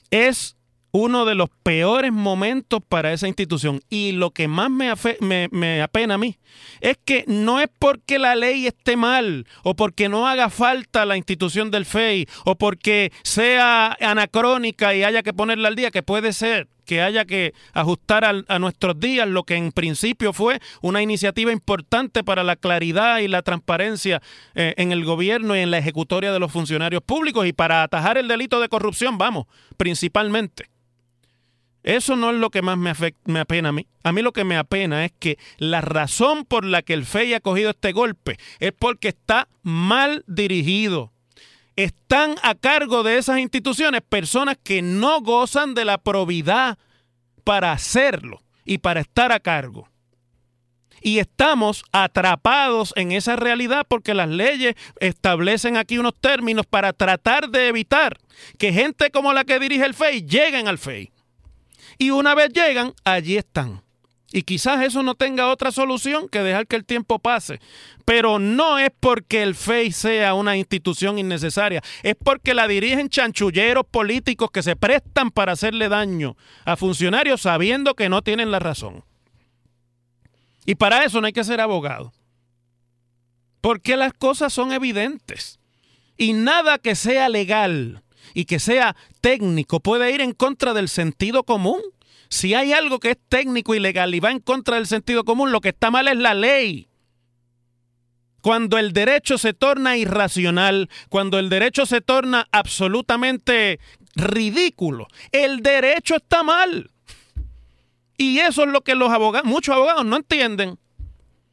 Es 0.10 0.59
uno 0.92 1.26
de 1.26 1.36
los 1.36 1.50
peores 1.64 2.12
momentos 2.12 2.82
para 2.88 3.14
esa 3.14 3.28
institución. 3.28 3.82
Y 3.90 4.14
lo 4.14 4.32
que 4.32 4.48
más 4.48 4.70
me, 4.70 5.82
apena 5.82 6.16
a 6.16 6.18
mí 6.18 6.38
es 6.82 6.98
que 7.04 7.24
no 7.28 7.60
es 7.60 7.70
porque 7.80 8.20
la 8.20 8.36
ley 8.36 8.68
esté 8.68 8.98
mal 8.98 9.46
o 9.64 9.76
porque 9.76 10.10
no 10.10 10.28
haga 10.28 10.50
falta 10.50 11.06
la 11.06 11.18
institución 11.18 11.72
del 11.72 11.86
FEI 11.86 12.28
o 12.46 12.56
porque 12.56 13.12
sea 13.24 13.98
anacrónica 14.00 14.96
y 14.96 15.04
haya 15.04 15.24
que 15.24 15.34
ponerla 15.34 15.68
al 15.68 15.76
día, 15.76 15.92
que 15.92 16.04
puede 16.04 16.34
ser 16.34 16.68
que 16.90 17.04
haya 17.04 17.24
que 17.24 17.54
ajustar 17.74 18.26
a, 18.26 18.58
nuestros 18.58 19.00
días 19.00 19.28
lo 19.28 19.44
que 19.44 19.54
en 19.54 19.72
principio 19.72 20.34
fue 20.34 20.60
una 20.82 21.04
iniciativa 21.04 21.52
importante 21.52 22.24
para 22.24 22.44
la 22.44 22.56
claridad 22.56 23.20
y 23.20 23.28
la 23.28 23.44
transparencia 23.44 24.24
eh, 24.56 24.74
en 24.76 24.92
el 24.92 25.06
gobierno 25.06 25.56
y 25.56 25.60
en 25.60 25.70
la 25.70 25.78
ejecutoria 25.78 26.34
de 26.34 26.40
los 26.40 26.52
funcionarios 26.52 27.04
públicos 27.04 27.46
y 27.46 27.54
para 27.54 27.84
atajar 27.84 28.18
el 28.18 28.28
delito 28.28 28.60
de 28.60 28.70
corrupción, 28.70 29.20
vamos, 29.20 29.46
principalmente. 29.78 30.66
Eso 31.84 32.16
no 32.16 32.32
es 32.32 32.38
lo 32.38 32.50
que 32.50 32.64
más 32.64 32.76
me, 32.76 32.92
me, 33.26 33.40
apena 33.40 33.70
a 33.70 33.72
mí. 33.72 33.86
A 34.04 34.12
mí 34.12 34.24
lo 34.24 34.32
que 34.32 34.44
me 34.44 34.58
apena 34.58 35.06
es 35.06 35.12
que 35.20 35.38
la 35.60 35.82
razón 35.82 36.44
por 36.44 36.66
la 36.66 36.82
que 36.82 36.96
el 36.96 37.06
FEI 37.06 37.36
ha 37.36 37.40
cogido 37.40 37.70
este 37.70 37.92
golpe 37.92 38.38
es 38.60 38.72
porque 38.72 39.10
está 39.10 39.48
mal 39.62 40.24
dirigido. 40.26 41.14
Están 41.80 42.36
a 42.44 42.56
cargo 42.56 43.04
de 43.04 43.18
esas 43.18 43.40
instituciones 43.40 44.02
personas 44.02 44.58
que 44.62 44.82
no 44.82 45.22
gozan 45.22 45.76
de 45.76 45.86
la 45.86 45.98
probidad 45.98 46.78
para 47.46 47.72
hacerlo 47.72 48.42
y 48.66 48.80
para 48.80 49.00
estar 49.00 49.32
a 49.32 49.40
cargo. 49.40 49.88
Y 51.02 51.20
estamos 51.20 51.86
atrapados 51.94 52.92
en 52.98 53.14
esa 53.14 53.38
realidad 53.38 53.86
porque 53.88 54.14
las 54.14 54.28
leyes 54.28 54.76
establecen 55.00 55.78
aquí 55.78 55.98
unos 55.98 56.20
términos 56.20 56.66
para 56.66 56.92
tratar 56.92 57.50
de 57.50 57.70
evitar 57.70 58.18
que 58.58 58.74
gente 58.74 59.10
como 59.10 59.32
la 59.32 59.46
que 59.46 59.58
dirige 59.58 59.86
el 59.86 59.94
FEI 59.94 60.26
lleguen 60.26 60.68
al 60.68 60.80
FEI. 60.80 61.14
Y 61.98 62.10
una 62.10 62.36
vez 62.36 62.52
llegan, 62.52 62.94
allí 63.06 63.38
están. 63.38 63.84
Y 64.32 64.44
quizás 64.44 64.86
eso 64.86 65.02
no 65.02 65.16
tenga 65.16 65.50
otra 65.50 65.72
solución 65.72 66.30
que 66.30 66.44
dejar 66.44 66.68
que 66.68 66.76
el 66.76 66.86
tiempo 66.86 67.18
pase. 67.18 67.60
Pero 68.06 68.38
no 68.38 68.78
es 68.78 68.92
porque 69.00 69.42
el 69.42 69.56
FEI 69.56 69.92
sea 69.92 70.34
una 70.36 70.56
institución 70.56 71.18
innecesaria, 71.18 71.82
es 72.04 72.16
porque 72.16 72.54
la 72.54 72.68
dirigen 72.68 73.10
chanchulleros 73.10 73.86
políticos 73.90 74.52
que 74.52 74.62
se 74.62 74.76
prestan 74.76 75.32
para 75.32 75.54
hacerle 75.54 75.90
daño 75.90 76.38
a 76.66 76.76
funcionarios 76.76 77.42
sabiendo 77.42 77.96
que 77.96 78.10
no 78.10 78.22
tienen 78.22 78.52
la 78.52 78.60
razón. 78.60 79.04
Y 80.66 80.76
para 80.76 81.04
eso 81.04 81.20
no 81.20 81.28
hay 81.28 81.34
que 81.34 81.44
ser 81.44 81.62
abogado. 81.62 82.14
Porque 83.62 83.98
las 83.98 84.14
cosas 84.14 84.54
son 84.54 84.72
evidentes. 84.72 85.60
Y 86.18 86.34
nada 86.34 86.78
que 86.78 86.96
sea 86.96 87.30
legal 87.30 88.04
y 88.34 88.46
que 88.46 88.60
sea 88.60 88.96
técnico 89.22 89.80
puede 89.80 90.12
ir 90.12 90.22
en 90.22 90.34
contra 90.34 90.74
del 90.74 90.88
sentido 90.88 91.44
común. 91.44 91.82
Si 92.30 92.54
hay 92.54 92.74
algo 92.74 93.00
que 93.00 93.12
es 93.12 93.18
técnico 93.28 93.74
y 93.74 93.80
legal 93.80 94.14
y 94.14 94.20
va 94.20 94.32
en 94.32 94.40
contra 94.40 94.76
del 94.76 94.88
sentido 94.88 95.26
común, 95.26 95.52
lo 95.52 95.62
que 95.62 95.70
está 95.70 95.90
mal 95.90 96.08
es 96.08 96.18
la 96.18 96.36
ley. 96.36 96.88
Cuando 98.42 98.78
el 98.78 98.94
derecho 98.94 99.38
se 99.38 99.54
torna 99.54 99.98
irracional, 99.98 100.90
cuando 101.10 101.40
el 101.40 101.50
derecho 101.50 101.86
se 101.86 102.02
torna 102.02 102.48
absolutamente 102.52 103.80
ridículo, 104.16 105.08
el 105.32 105.62
derecho 105.62 106.16
está 106.16 106.44
mal. 106.44 106.92
Y 108.16 108.40
eso 108.40 108.64
es 108.64 108.70
lo 108.70 108.82
que 108.82 108.96
los 108.96 109.12
abogados, 109.12 109.50
muchos 109.50 109.76
abogados 109.76 110.06
no 110.06 110.16
entienden. 110.16 110.78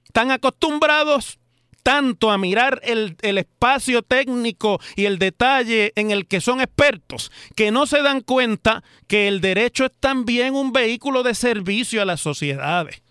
Están 0.05 0.31
acostumbrados 0.31 1.39
tanto 1.87 2.33
a 2.33 2.37
mirar 2.37 2.81
el, 2.83 3.17
espacio 3.23 4.03
técnico 4.03 4.81
y 4.97 5.05
el 5.05 5.21
detalle 5.21 5.93
en 5.95 6.11
el 6.11 6.27
que 6.27 6.41
son 6.41 6.61
expertos, 6.61 7.31
que 7.55 7.71
no 7.71 7.87
se 7.87 8.03
dan 8.03 8.23
cuenta 8.23 8.83
que 9.07 9.29
el 9.29 9.41
derecho 9.41 9.85
es 9.85 9.93
también 10.01 10.57
un 10.57 10.73
vehículo 10.73 11.23
de 11.23 11.37
servicio 11.37 12.03
a 12.03 12.05
las 12.05 12.21
sociedades. 12.21 13.05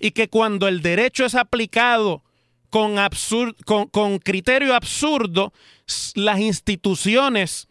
Y 0.00 0.10
que 0.10 0.28
cuando 0.28 0.66
el 0.66 0.82
derecho 0.82 1.24
es 1.24 1.36
aplicado 1.36 2.24
con, 2.70 2.96
con 3.92 4.18
criterio 4.18 4.74
absurdo, 4.74 5.52
las 6.16 6.40
instituciones 6.40 7.68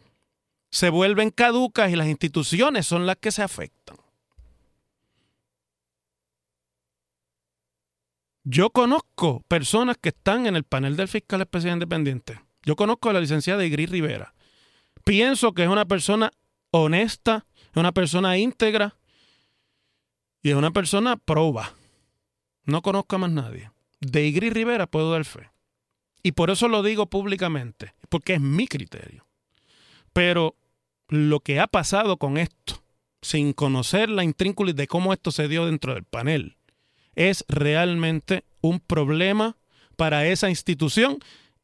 se 0.70 0.88
vuelven 0.88 1.28
caducas 1.28 1.92
y 1.92 1.96
las 1.96 2.06
instituciones 2.06 2.86
son 2.86 3.04
las 3.04 3.16
que 3.18 3.32
se 3.32 3.42
afectan. 3.42 3.75
Yo 8.48 8.70
conozco 8.70 9.42
personas 9.48 9.96
que 10.00 10.10
están 10.10 10.46
en 10.46 10.54
el 10.54 10.62
panel 10.62 10.94
del 10.94 11.08
fiscal 11.08 11.40
especial 11.40 11.72
independiente. 11.74 12.40
Yo 12.62 12.76
conozco 12.76 13.10
a 13.10 13.12
la 13.12 13.20
licenciada 13.20 13.64
Igris 13.64 13.90
Rivera. 13.90 14.34
Pienso 15.02 15.52
que 15.52 15.64
es 15.64 15.68
una 15.68 15.84
persona 15.84 16.30
honesta, 16.70 17.44
es 17.56 17.76
una 17.76 17.90
persona 17.90 18.38
íntegra 18.38 18.94
y 20.44 20.50
es 20.50 20.54
una 20.54 20.70
persona 20.70 21.16
proba. 21.16 21.74
No 22.62 22.82
conozco 22.82 23.16
a 23.16 23.18
más 23.18 23.32
nadie. 23.32 23.72
De 23.98 24.24
Igris 24.24 24.52
Rivera 24.52 24.86
puedo 24.86 25.10
dar 25.10 25.24
fe. 25.24 25.50
Y 26.22 26.30
por 26.30 26.50
eso 26.50 26.68
lo 26.68 26.84
digo 26.84 27.06
públicamente, 27.06 27.94
porque 28.08 28.34
es 28.34 28.40
mi 28.40 28.68
criterio. 28.68 29.26
Pero 30.12 30.54
lo 31.08 31.40
que 31.40 31.58
ha 31.58 31.66
pasado 31.66 32.16
con 32.16 32.36
esto, 32.36 32.80
sin 33.22 33.52
conocer 33.52 34.08
la 34.08 34.22
intrínculis 34.22 34.76
de 34.76 34.86
cómo 34.86 35.12
esto 35.12 35.32
se 35.32 35.48
dio 35.48 35.66
dentro 35.66 35.94
del 35.94 36.04
panel, 36.04 36.56
es 37.16 37.44
realmente 37.48 38.44
un 38.60 38.78
problema 38.80 39.56
para 39.96 40.26
esa 40.26 40.48
institución 40.48 41.18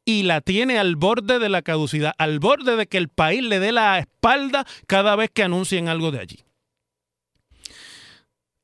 y 0.05 0.23
la 0.23 0.41
tiene 0.41 0.79
al 0.79 0.95
borde 0.95 1.39
de 1.39 1.49
la 1.49 1.61
caducidad, 1.61 2.13
al 2.17 2.39
borde 2.39 2.75
de 2.75 2.87
que 2.87 2.97
el 2.97 3.07
país 3.07 3.41
le 3.41 3.59
dé 3.59 3.71
la 3.71 3.99
espalda 3.99 4.65
cada 4.87 5.15
vez 5.15 5.29
que 5.33 5.43
anuncien 5.43 5.87
algo 5.87 6.11
de 6.11 6.19
allí. 6.19 6.39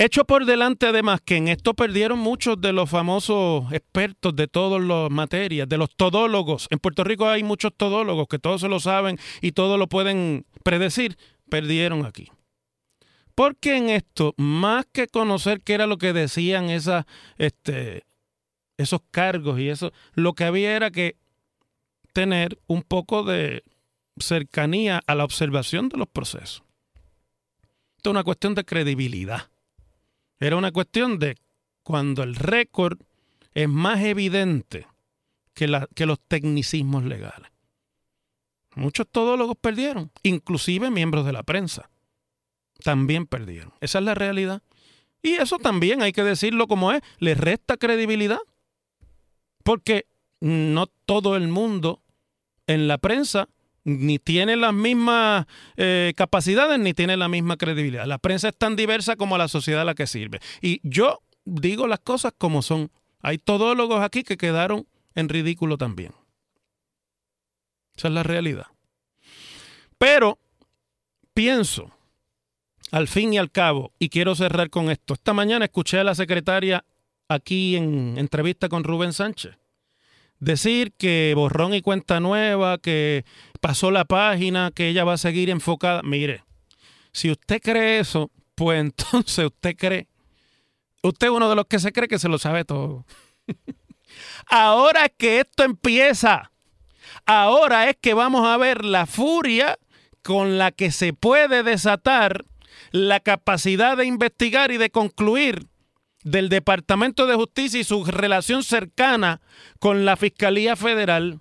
Hecho 0.01 0.23
por 0.23 0.45
delante 0.45 0.87
además 0.87 1.19
que 1.23 1.35
en 1.35 1.49
esto 1.49 1.73
perdieron 1.73 2.19
muchos 2.19 2.59
de 2.61 2.71
los 2.71 2.89
famosos 2.89 3.71
expertos 3.73 4.33
de 4.33 4.47
todas 4.47 4.81
las 4.81 5.11
materias, 5.11 5.67
de 5.67 5.77
los 5.77 5.89
todólogos. 5.93 6.67
En 6.69 6.79
Puerto 6.79 7.03
Rico 7.03 7.27
hay 7.27 7.43
muchos 7.43 7.73
todólogos 7.75 8.27
que 8.29 8.39
todos 8.39 8.61
se 8.61 8.69
lo 8.69 8.79
saben 8.79 9.19
y 9.41 9.51
todos 9.51 9.77
lo 9.77 9.87
pueden 9.87 10.45
predecir. 10.63 11.17
Perdieron 11.49 12.05
aquí. 12.05 12.31
Porque 13.39 13.77
en 13.77 13.89
esto, 13.89 14.33
más 14.35 14.85
que 14.91 15.07
conocer 15.07 15.61
qué 15.61 15.73
era 15.73 15.87
lo 15.87 15.97
que 15.97 16.11
decían 16.11 16.69
esas, 16.69 17.05
este, 17.37 18.03
esos 18.75 18.99
cargos 19.11 19.61
y 19.61 19.69
eso, 19.69 19.93
lo 20.13 20.33
que 20.33 20.43
había 20.43 20.75
era 20.75 20.91
que 20.91 21.15
tener 22.11 22.59
un 22.67 22.83
poco 22.83 23.23
de 23.23 23.63
cercanía 24.17 24.99
a 25.07 25.15
la 25.15 25.23
observación 25.23 25.87
de 25.87 25.95
los 25.95 26.09
procesos. 26.09 26.63
Esto 27.95 28.09
es 28.09 28.11
una 28.11 28.25
cuestión 28.25 28.55
de 28.55 28.65
credibilidad. 28.65 29.49
Era 30.41 30.57
una 30.57 30.73
cuestión 30.73 31.17
de 31.17 31.37
cuando 31.81 32.23
el 32.23 32.35
récord 32.35 32.99
es 33.53 33.69
más 33.69 34.01
evidente 34.01 34.85
que, 35.53 35.87
que 35.95 36.05
los 36.05 36.19
tecnicismos 36.27 37.05
legales. 37.05 37.49
Muchos 38.75 39.07
todólogos 39.09 39.55
perdieron, 39.55 40.11
inclusive 40.23 40.91
miembros 40.91 41.25
de 41.25 41.31
la 41.31 41.43
prensa 41.43 41.89
también 42.83 43.25
perdieron. 43.25 43.73
Esa 43.81 43.99
es 43.99 44.05
la 44.05 44.15
realidad. 44.15 44.61
Y 45.21 45.33
eso 45.33 45.57
también 45.57 46.01
hay 46.01 46.11
que 46.13 46.23
decirlo 46.23 46.67
como 46.67 46.91
es, 46.91 47.01
le 47.19 47.35
resta 47.35 47.77
credibilidad. 47.77 48.39
Porque 49.63 50.05
no 50.39 50.87
todo 50.87 51.35
el 51.35 51.47
mundo 51.49 52.01
en 52.67 52.87
la 52.87 52.97
prensa 52.97 53.49
ni 53.83 54.19
tiene 54.19 54.55
las 54.55 54.73
mismas 54.73 55.45
eh, 55.75 56.13
capacidades 56.15 56.79
ni 56.79 56.93
tiene 56.93 57.17
la 57.17 57.27
misma 57.27 57.57
credibilidad. 57.57 58.05
La 58.05 58.17
prensa 58.17 58.49
es 58.49 58.57
tan 58.57 58.75
diversa 58.75 59.15
como 59.15 59.37
la 59.37 59.47
sociedad 59.47 59.81
a 59.81 59.85
la 59.85 59.95
que 59.95 60.07
sirve. 60.07 60.39
Y 60.61 60.79
yo 60.83 61.21
digo 61.45 61.87
las 61.87 61.99
cosas 61.99 62.33
como 62.37 62.61
son. 62.61 62.91
Hay 63.21 63.37
todólogos 63.37 64.01
aquí 64.01 64.23
que 64.23 64.37
quedaron 64.37 64.87
en 65.15 65.27
ridículo 65.27 65.77
también. 65.77 66.13
Esa 67.97 68.07
es 68.07 68.13
la 68.13 68.23
realidad. 68.23 68.67
Pero 69.97 70.39
pienso 71.33 71.91
al 72.91 73.07
fin 73.07 73.33
y 73.33 73.37
al 73.37 73.51
cabo, 73.51 73.93
y 73.99 74.09
quiero 74.09 74.35
cerrar 74.35 74.69
con 74.69 74.89
esto, 74.89 75.13
esta 75.13 75.33
mañana 75.33 75.65
escuché 75.65 75.99
a 75.99 76.03
la 76.03 76.15
secretaria 76.15 76.83
aquí 77.27 77.75
en 77.75 78.17
entrevista 78.17 78.69
con 78.69 78.83
Rubén 78.83 79.13
Sánchez 79.13 79.59
decir 80.39 80.93
que 80.93 81.33
borrón 81.35 81.73
y 81.73 81.81
cuenta 81.81 82.19
nueva, 82.19 82.77
que 82.77 83.25
pasó 83.61 83.91
la 83.91 84.05
página, 84.05 84.71
que 84.73 84.87
ella 84.87 85.03
va 85.03 85.13
a 85.13 85.17
seguir 85.17 85.49
enfocada. 85.49 86.01
Mire, 86.03 86.43
si 87.11 87.29
usted 87.31 87.61
cree 87.61 87.99
eso, 87.99 88.31
pues 88.55 88.79
entonces 88.81 89.45
usted 89.45 89.75
cree, 89.77 90.07
usted 91.03 91.27
es 91.27 91.33
uno 91.33 91.49
de 91.49 91.55
los 91.55 91.65
que 91.65 91.79
se 91.79 91.91
cree 91.91 92.07
que 92.07 92.19
se 92.19 92.29
lo 92.29 92.37
sabe 92.37 92.65
todo. 92.65 93.05
Ahora 94.47 95.05
es 95.05 95.11
que 95.17 95.41
esto 95.41 95.63
empieza. 95.63 96.51
Ahora 97.25 97.89
es 97.89 97.97
que 97.99 98.13
vamos 98.13 98.47
a 98.47 98.57
ver 98.57 98.85
la 98.85 99.05
furia 99.05 99.77
con 100.23 100.57
la 100.57 100.71
que 100.71 100.91
se 100.91 101.13
puede 101.13 101.63
desatar 101.63 102.45
la 102.91 103.19
capacidad 103.19 103.97
de 103.97 104.05
investigar 104.05 104.71
y 104.71 104.77
de 104.77 104.89
concluir 104.89 105.67
del 106.23 106.49
Departamento 106.49 107.27
de 107.27 107.35
Justicia 107.35 107.79
y 107.79 107.83
su 107.83 108.03
relación 108.05 108.63
cercana 108.63 109.41
con 109.79 110.05
la 110.05 110.17
Fiscalía 110.17 110.75
Federal. 110.75 111.39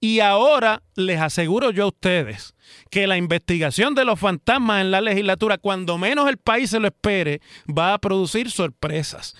Y 0.00 0.20
ahora 0.20 0.82
les 0.94 1.20
aseguro 1.20 1.70
yo 1.70 1.84
a 1.84 1.88
ustedes 1.88 2.54
que 2.90 3.06
la 3.06 3.18
investigación 3.18 3.94
de 3.94 4.06
los 4.06 4.18
fantasmas 4.18 4.80
en 4.80 4.90
la 4.90 5.02
legislatura, 5.02 5.58
cuando 5.58 5.98
menos 5.98 6.28
el 6.28 6.38
país 6.38 6.70
se 6.70 6.80
lo 6.80 6.88
espere, 6.88 7.40
va 7.66 7.92
a 7.92 7.98
producir 7.98 8.50
sorpresas. 8.50 9.36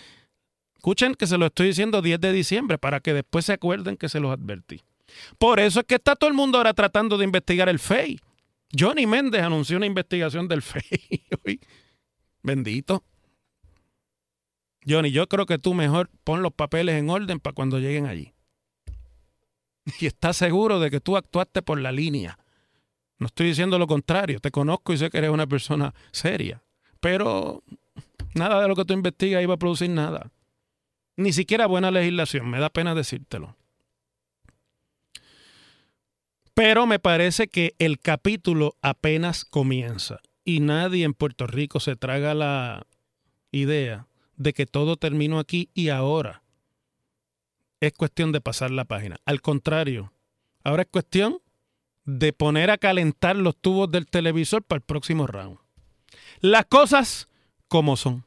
Escuchen 0.76 1.14
que 1.14 1.26
se 1.26 1.38
lo 1.38 1.46
estoy 1.46 1.68
diciendo 1.68 2.02
10 2.02 2.20
de 2.20 2.32
diciembre 2.32 2.78
para 2.78 3.00
que 3.00 3.14
después 3.14 3.46
se 3.46 3.54
acuerden 3.54 3.96
que 3.96 4.08
se 4.08 4.20
los 4.20 4.32
advertí. 4.32 4.82
Por 5.38 5.60
eso 5.60 5.80
es 5.80 5.86
que 5.86 5.96
está 5.96 6.14
todo 6.14 6.28
el 6.28 6.36
mundo 6.36 6.58
ahora 6.58 6.74
tratando 6.74 7.16
de 7.18 7.24
investigar 7.24 7.68
el 7.68 7.78
FEI. 7.78 8.20
Johnny 8.78 9.06
Méndez 9.06 9.42
anunció 9.42 9.76
una 9.76 9.86
investigación 9.86 10.48
del 10.48 10.62
FEI. 10.62 11.60
Bendito. 12.42 13.04
Johnny, 14.86 15.10
yo 15.10 15.28
creo 15.28 15.46
que 15.46 15.58
tú 15.58 15.74
mejor 15.74 16.10
pon 16.24 16.42
los 16.42 16.52
papeles 16.52 16.96
en 16.96 17.10
orden 17.10 17.40
para 17.40 17.54
cuando 17.54 17.78
lleguen 17.78 18.06
allí. 18.06 18.32
Y 20.00 20.06
estás 20.06 20.36
seguro 20.36 20.78
de 20.78 20.90
que 20.90 21.00
tú 21.00 21.16
actuaste 21.16 21.62
por 21.62 21.80
la 21.80 21.90
línea. 21.90 22.38
No 23.18 23.26
estoy 23.26 23.48
diciendo 23.48 23.78
lo 23.78 23.86
contrario. 23.86 24.40
Te 24.40 24.50
conozco 24.50 24.92
y 24.92 24.98
sé 24.98 25.10
que 25.10 25.18
eres 25.18 25.30
una 25.30 25.46
persona 25.46 25.94
seria. 26.12 26.62
Pero 27.00 27.62
nada 28.34 28.62
de 28.62 28.68
lo 28.68 28.76
que 28.76 28.84
tú 28.84 28.94
investigas 28.94 29.42
iba 29.42 29.54
a 29.54 29.58
producir 29.58 29.90
nada. 29.90 30.30
Ni 31.16 31.32
siquiera 31.32 31.66
buena 31.66 31.90
legislación. 31.90 32.48
Me 32.48 32.60
da 32.60 32.70
pena 32.70 32.94
decírtelo. 32.94 33.56
Pero 36.62 36.84
me 36.84 36.98
parece 36.98 37.48
que 37.48 37.74
el 37.78 37.98
capítulo 37.98 38.76
apenas 38.82 39.46
comienza 39.46 40.20
y 40.44 40.60
nadie 40.60 41.06
en 41.06 41.14
Puerto 41.14 41.46
Rico 41.46 41.80
se 41.80 41.96
traga 41.96 42.34
la 42.34 42.86
idea 43.50 44.08
de 44.36 44.52
que 44.52 44.66
todo 44.66 44.96
terminó 44.96 45.38
aquí 45.38 45.70
y 45.72 45.88
ahora. 45.88 46.42
Es 47.80 47.94
cuestión 47.94 48.30
de 48.30 48.42
pasar 48.42 48.72
la 48.72 48.84
página. 48.84 49.16
Al 49.24 49.40
contrario, 49.40 50.12
ahora 50.62 50.82
es 50.82 50.88
cuestión 50.90 51.38
de 52.04 52.34
poner 52.34 52.70
a 52.70 52.76
calentar 52.76 53.36
los 53.36 53.56
tubos 53.56 53.90
del 53.90 54.04
televisor 54.04 54.62
para 54.62 54.80
el 54.80 54.84
próximo 54.84 55.26
round. 55.26 55.56
Las 56.40 56.66
cosas 56.66 57.30
como 57.68 57.96
son. 57.96 58.26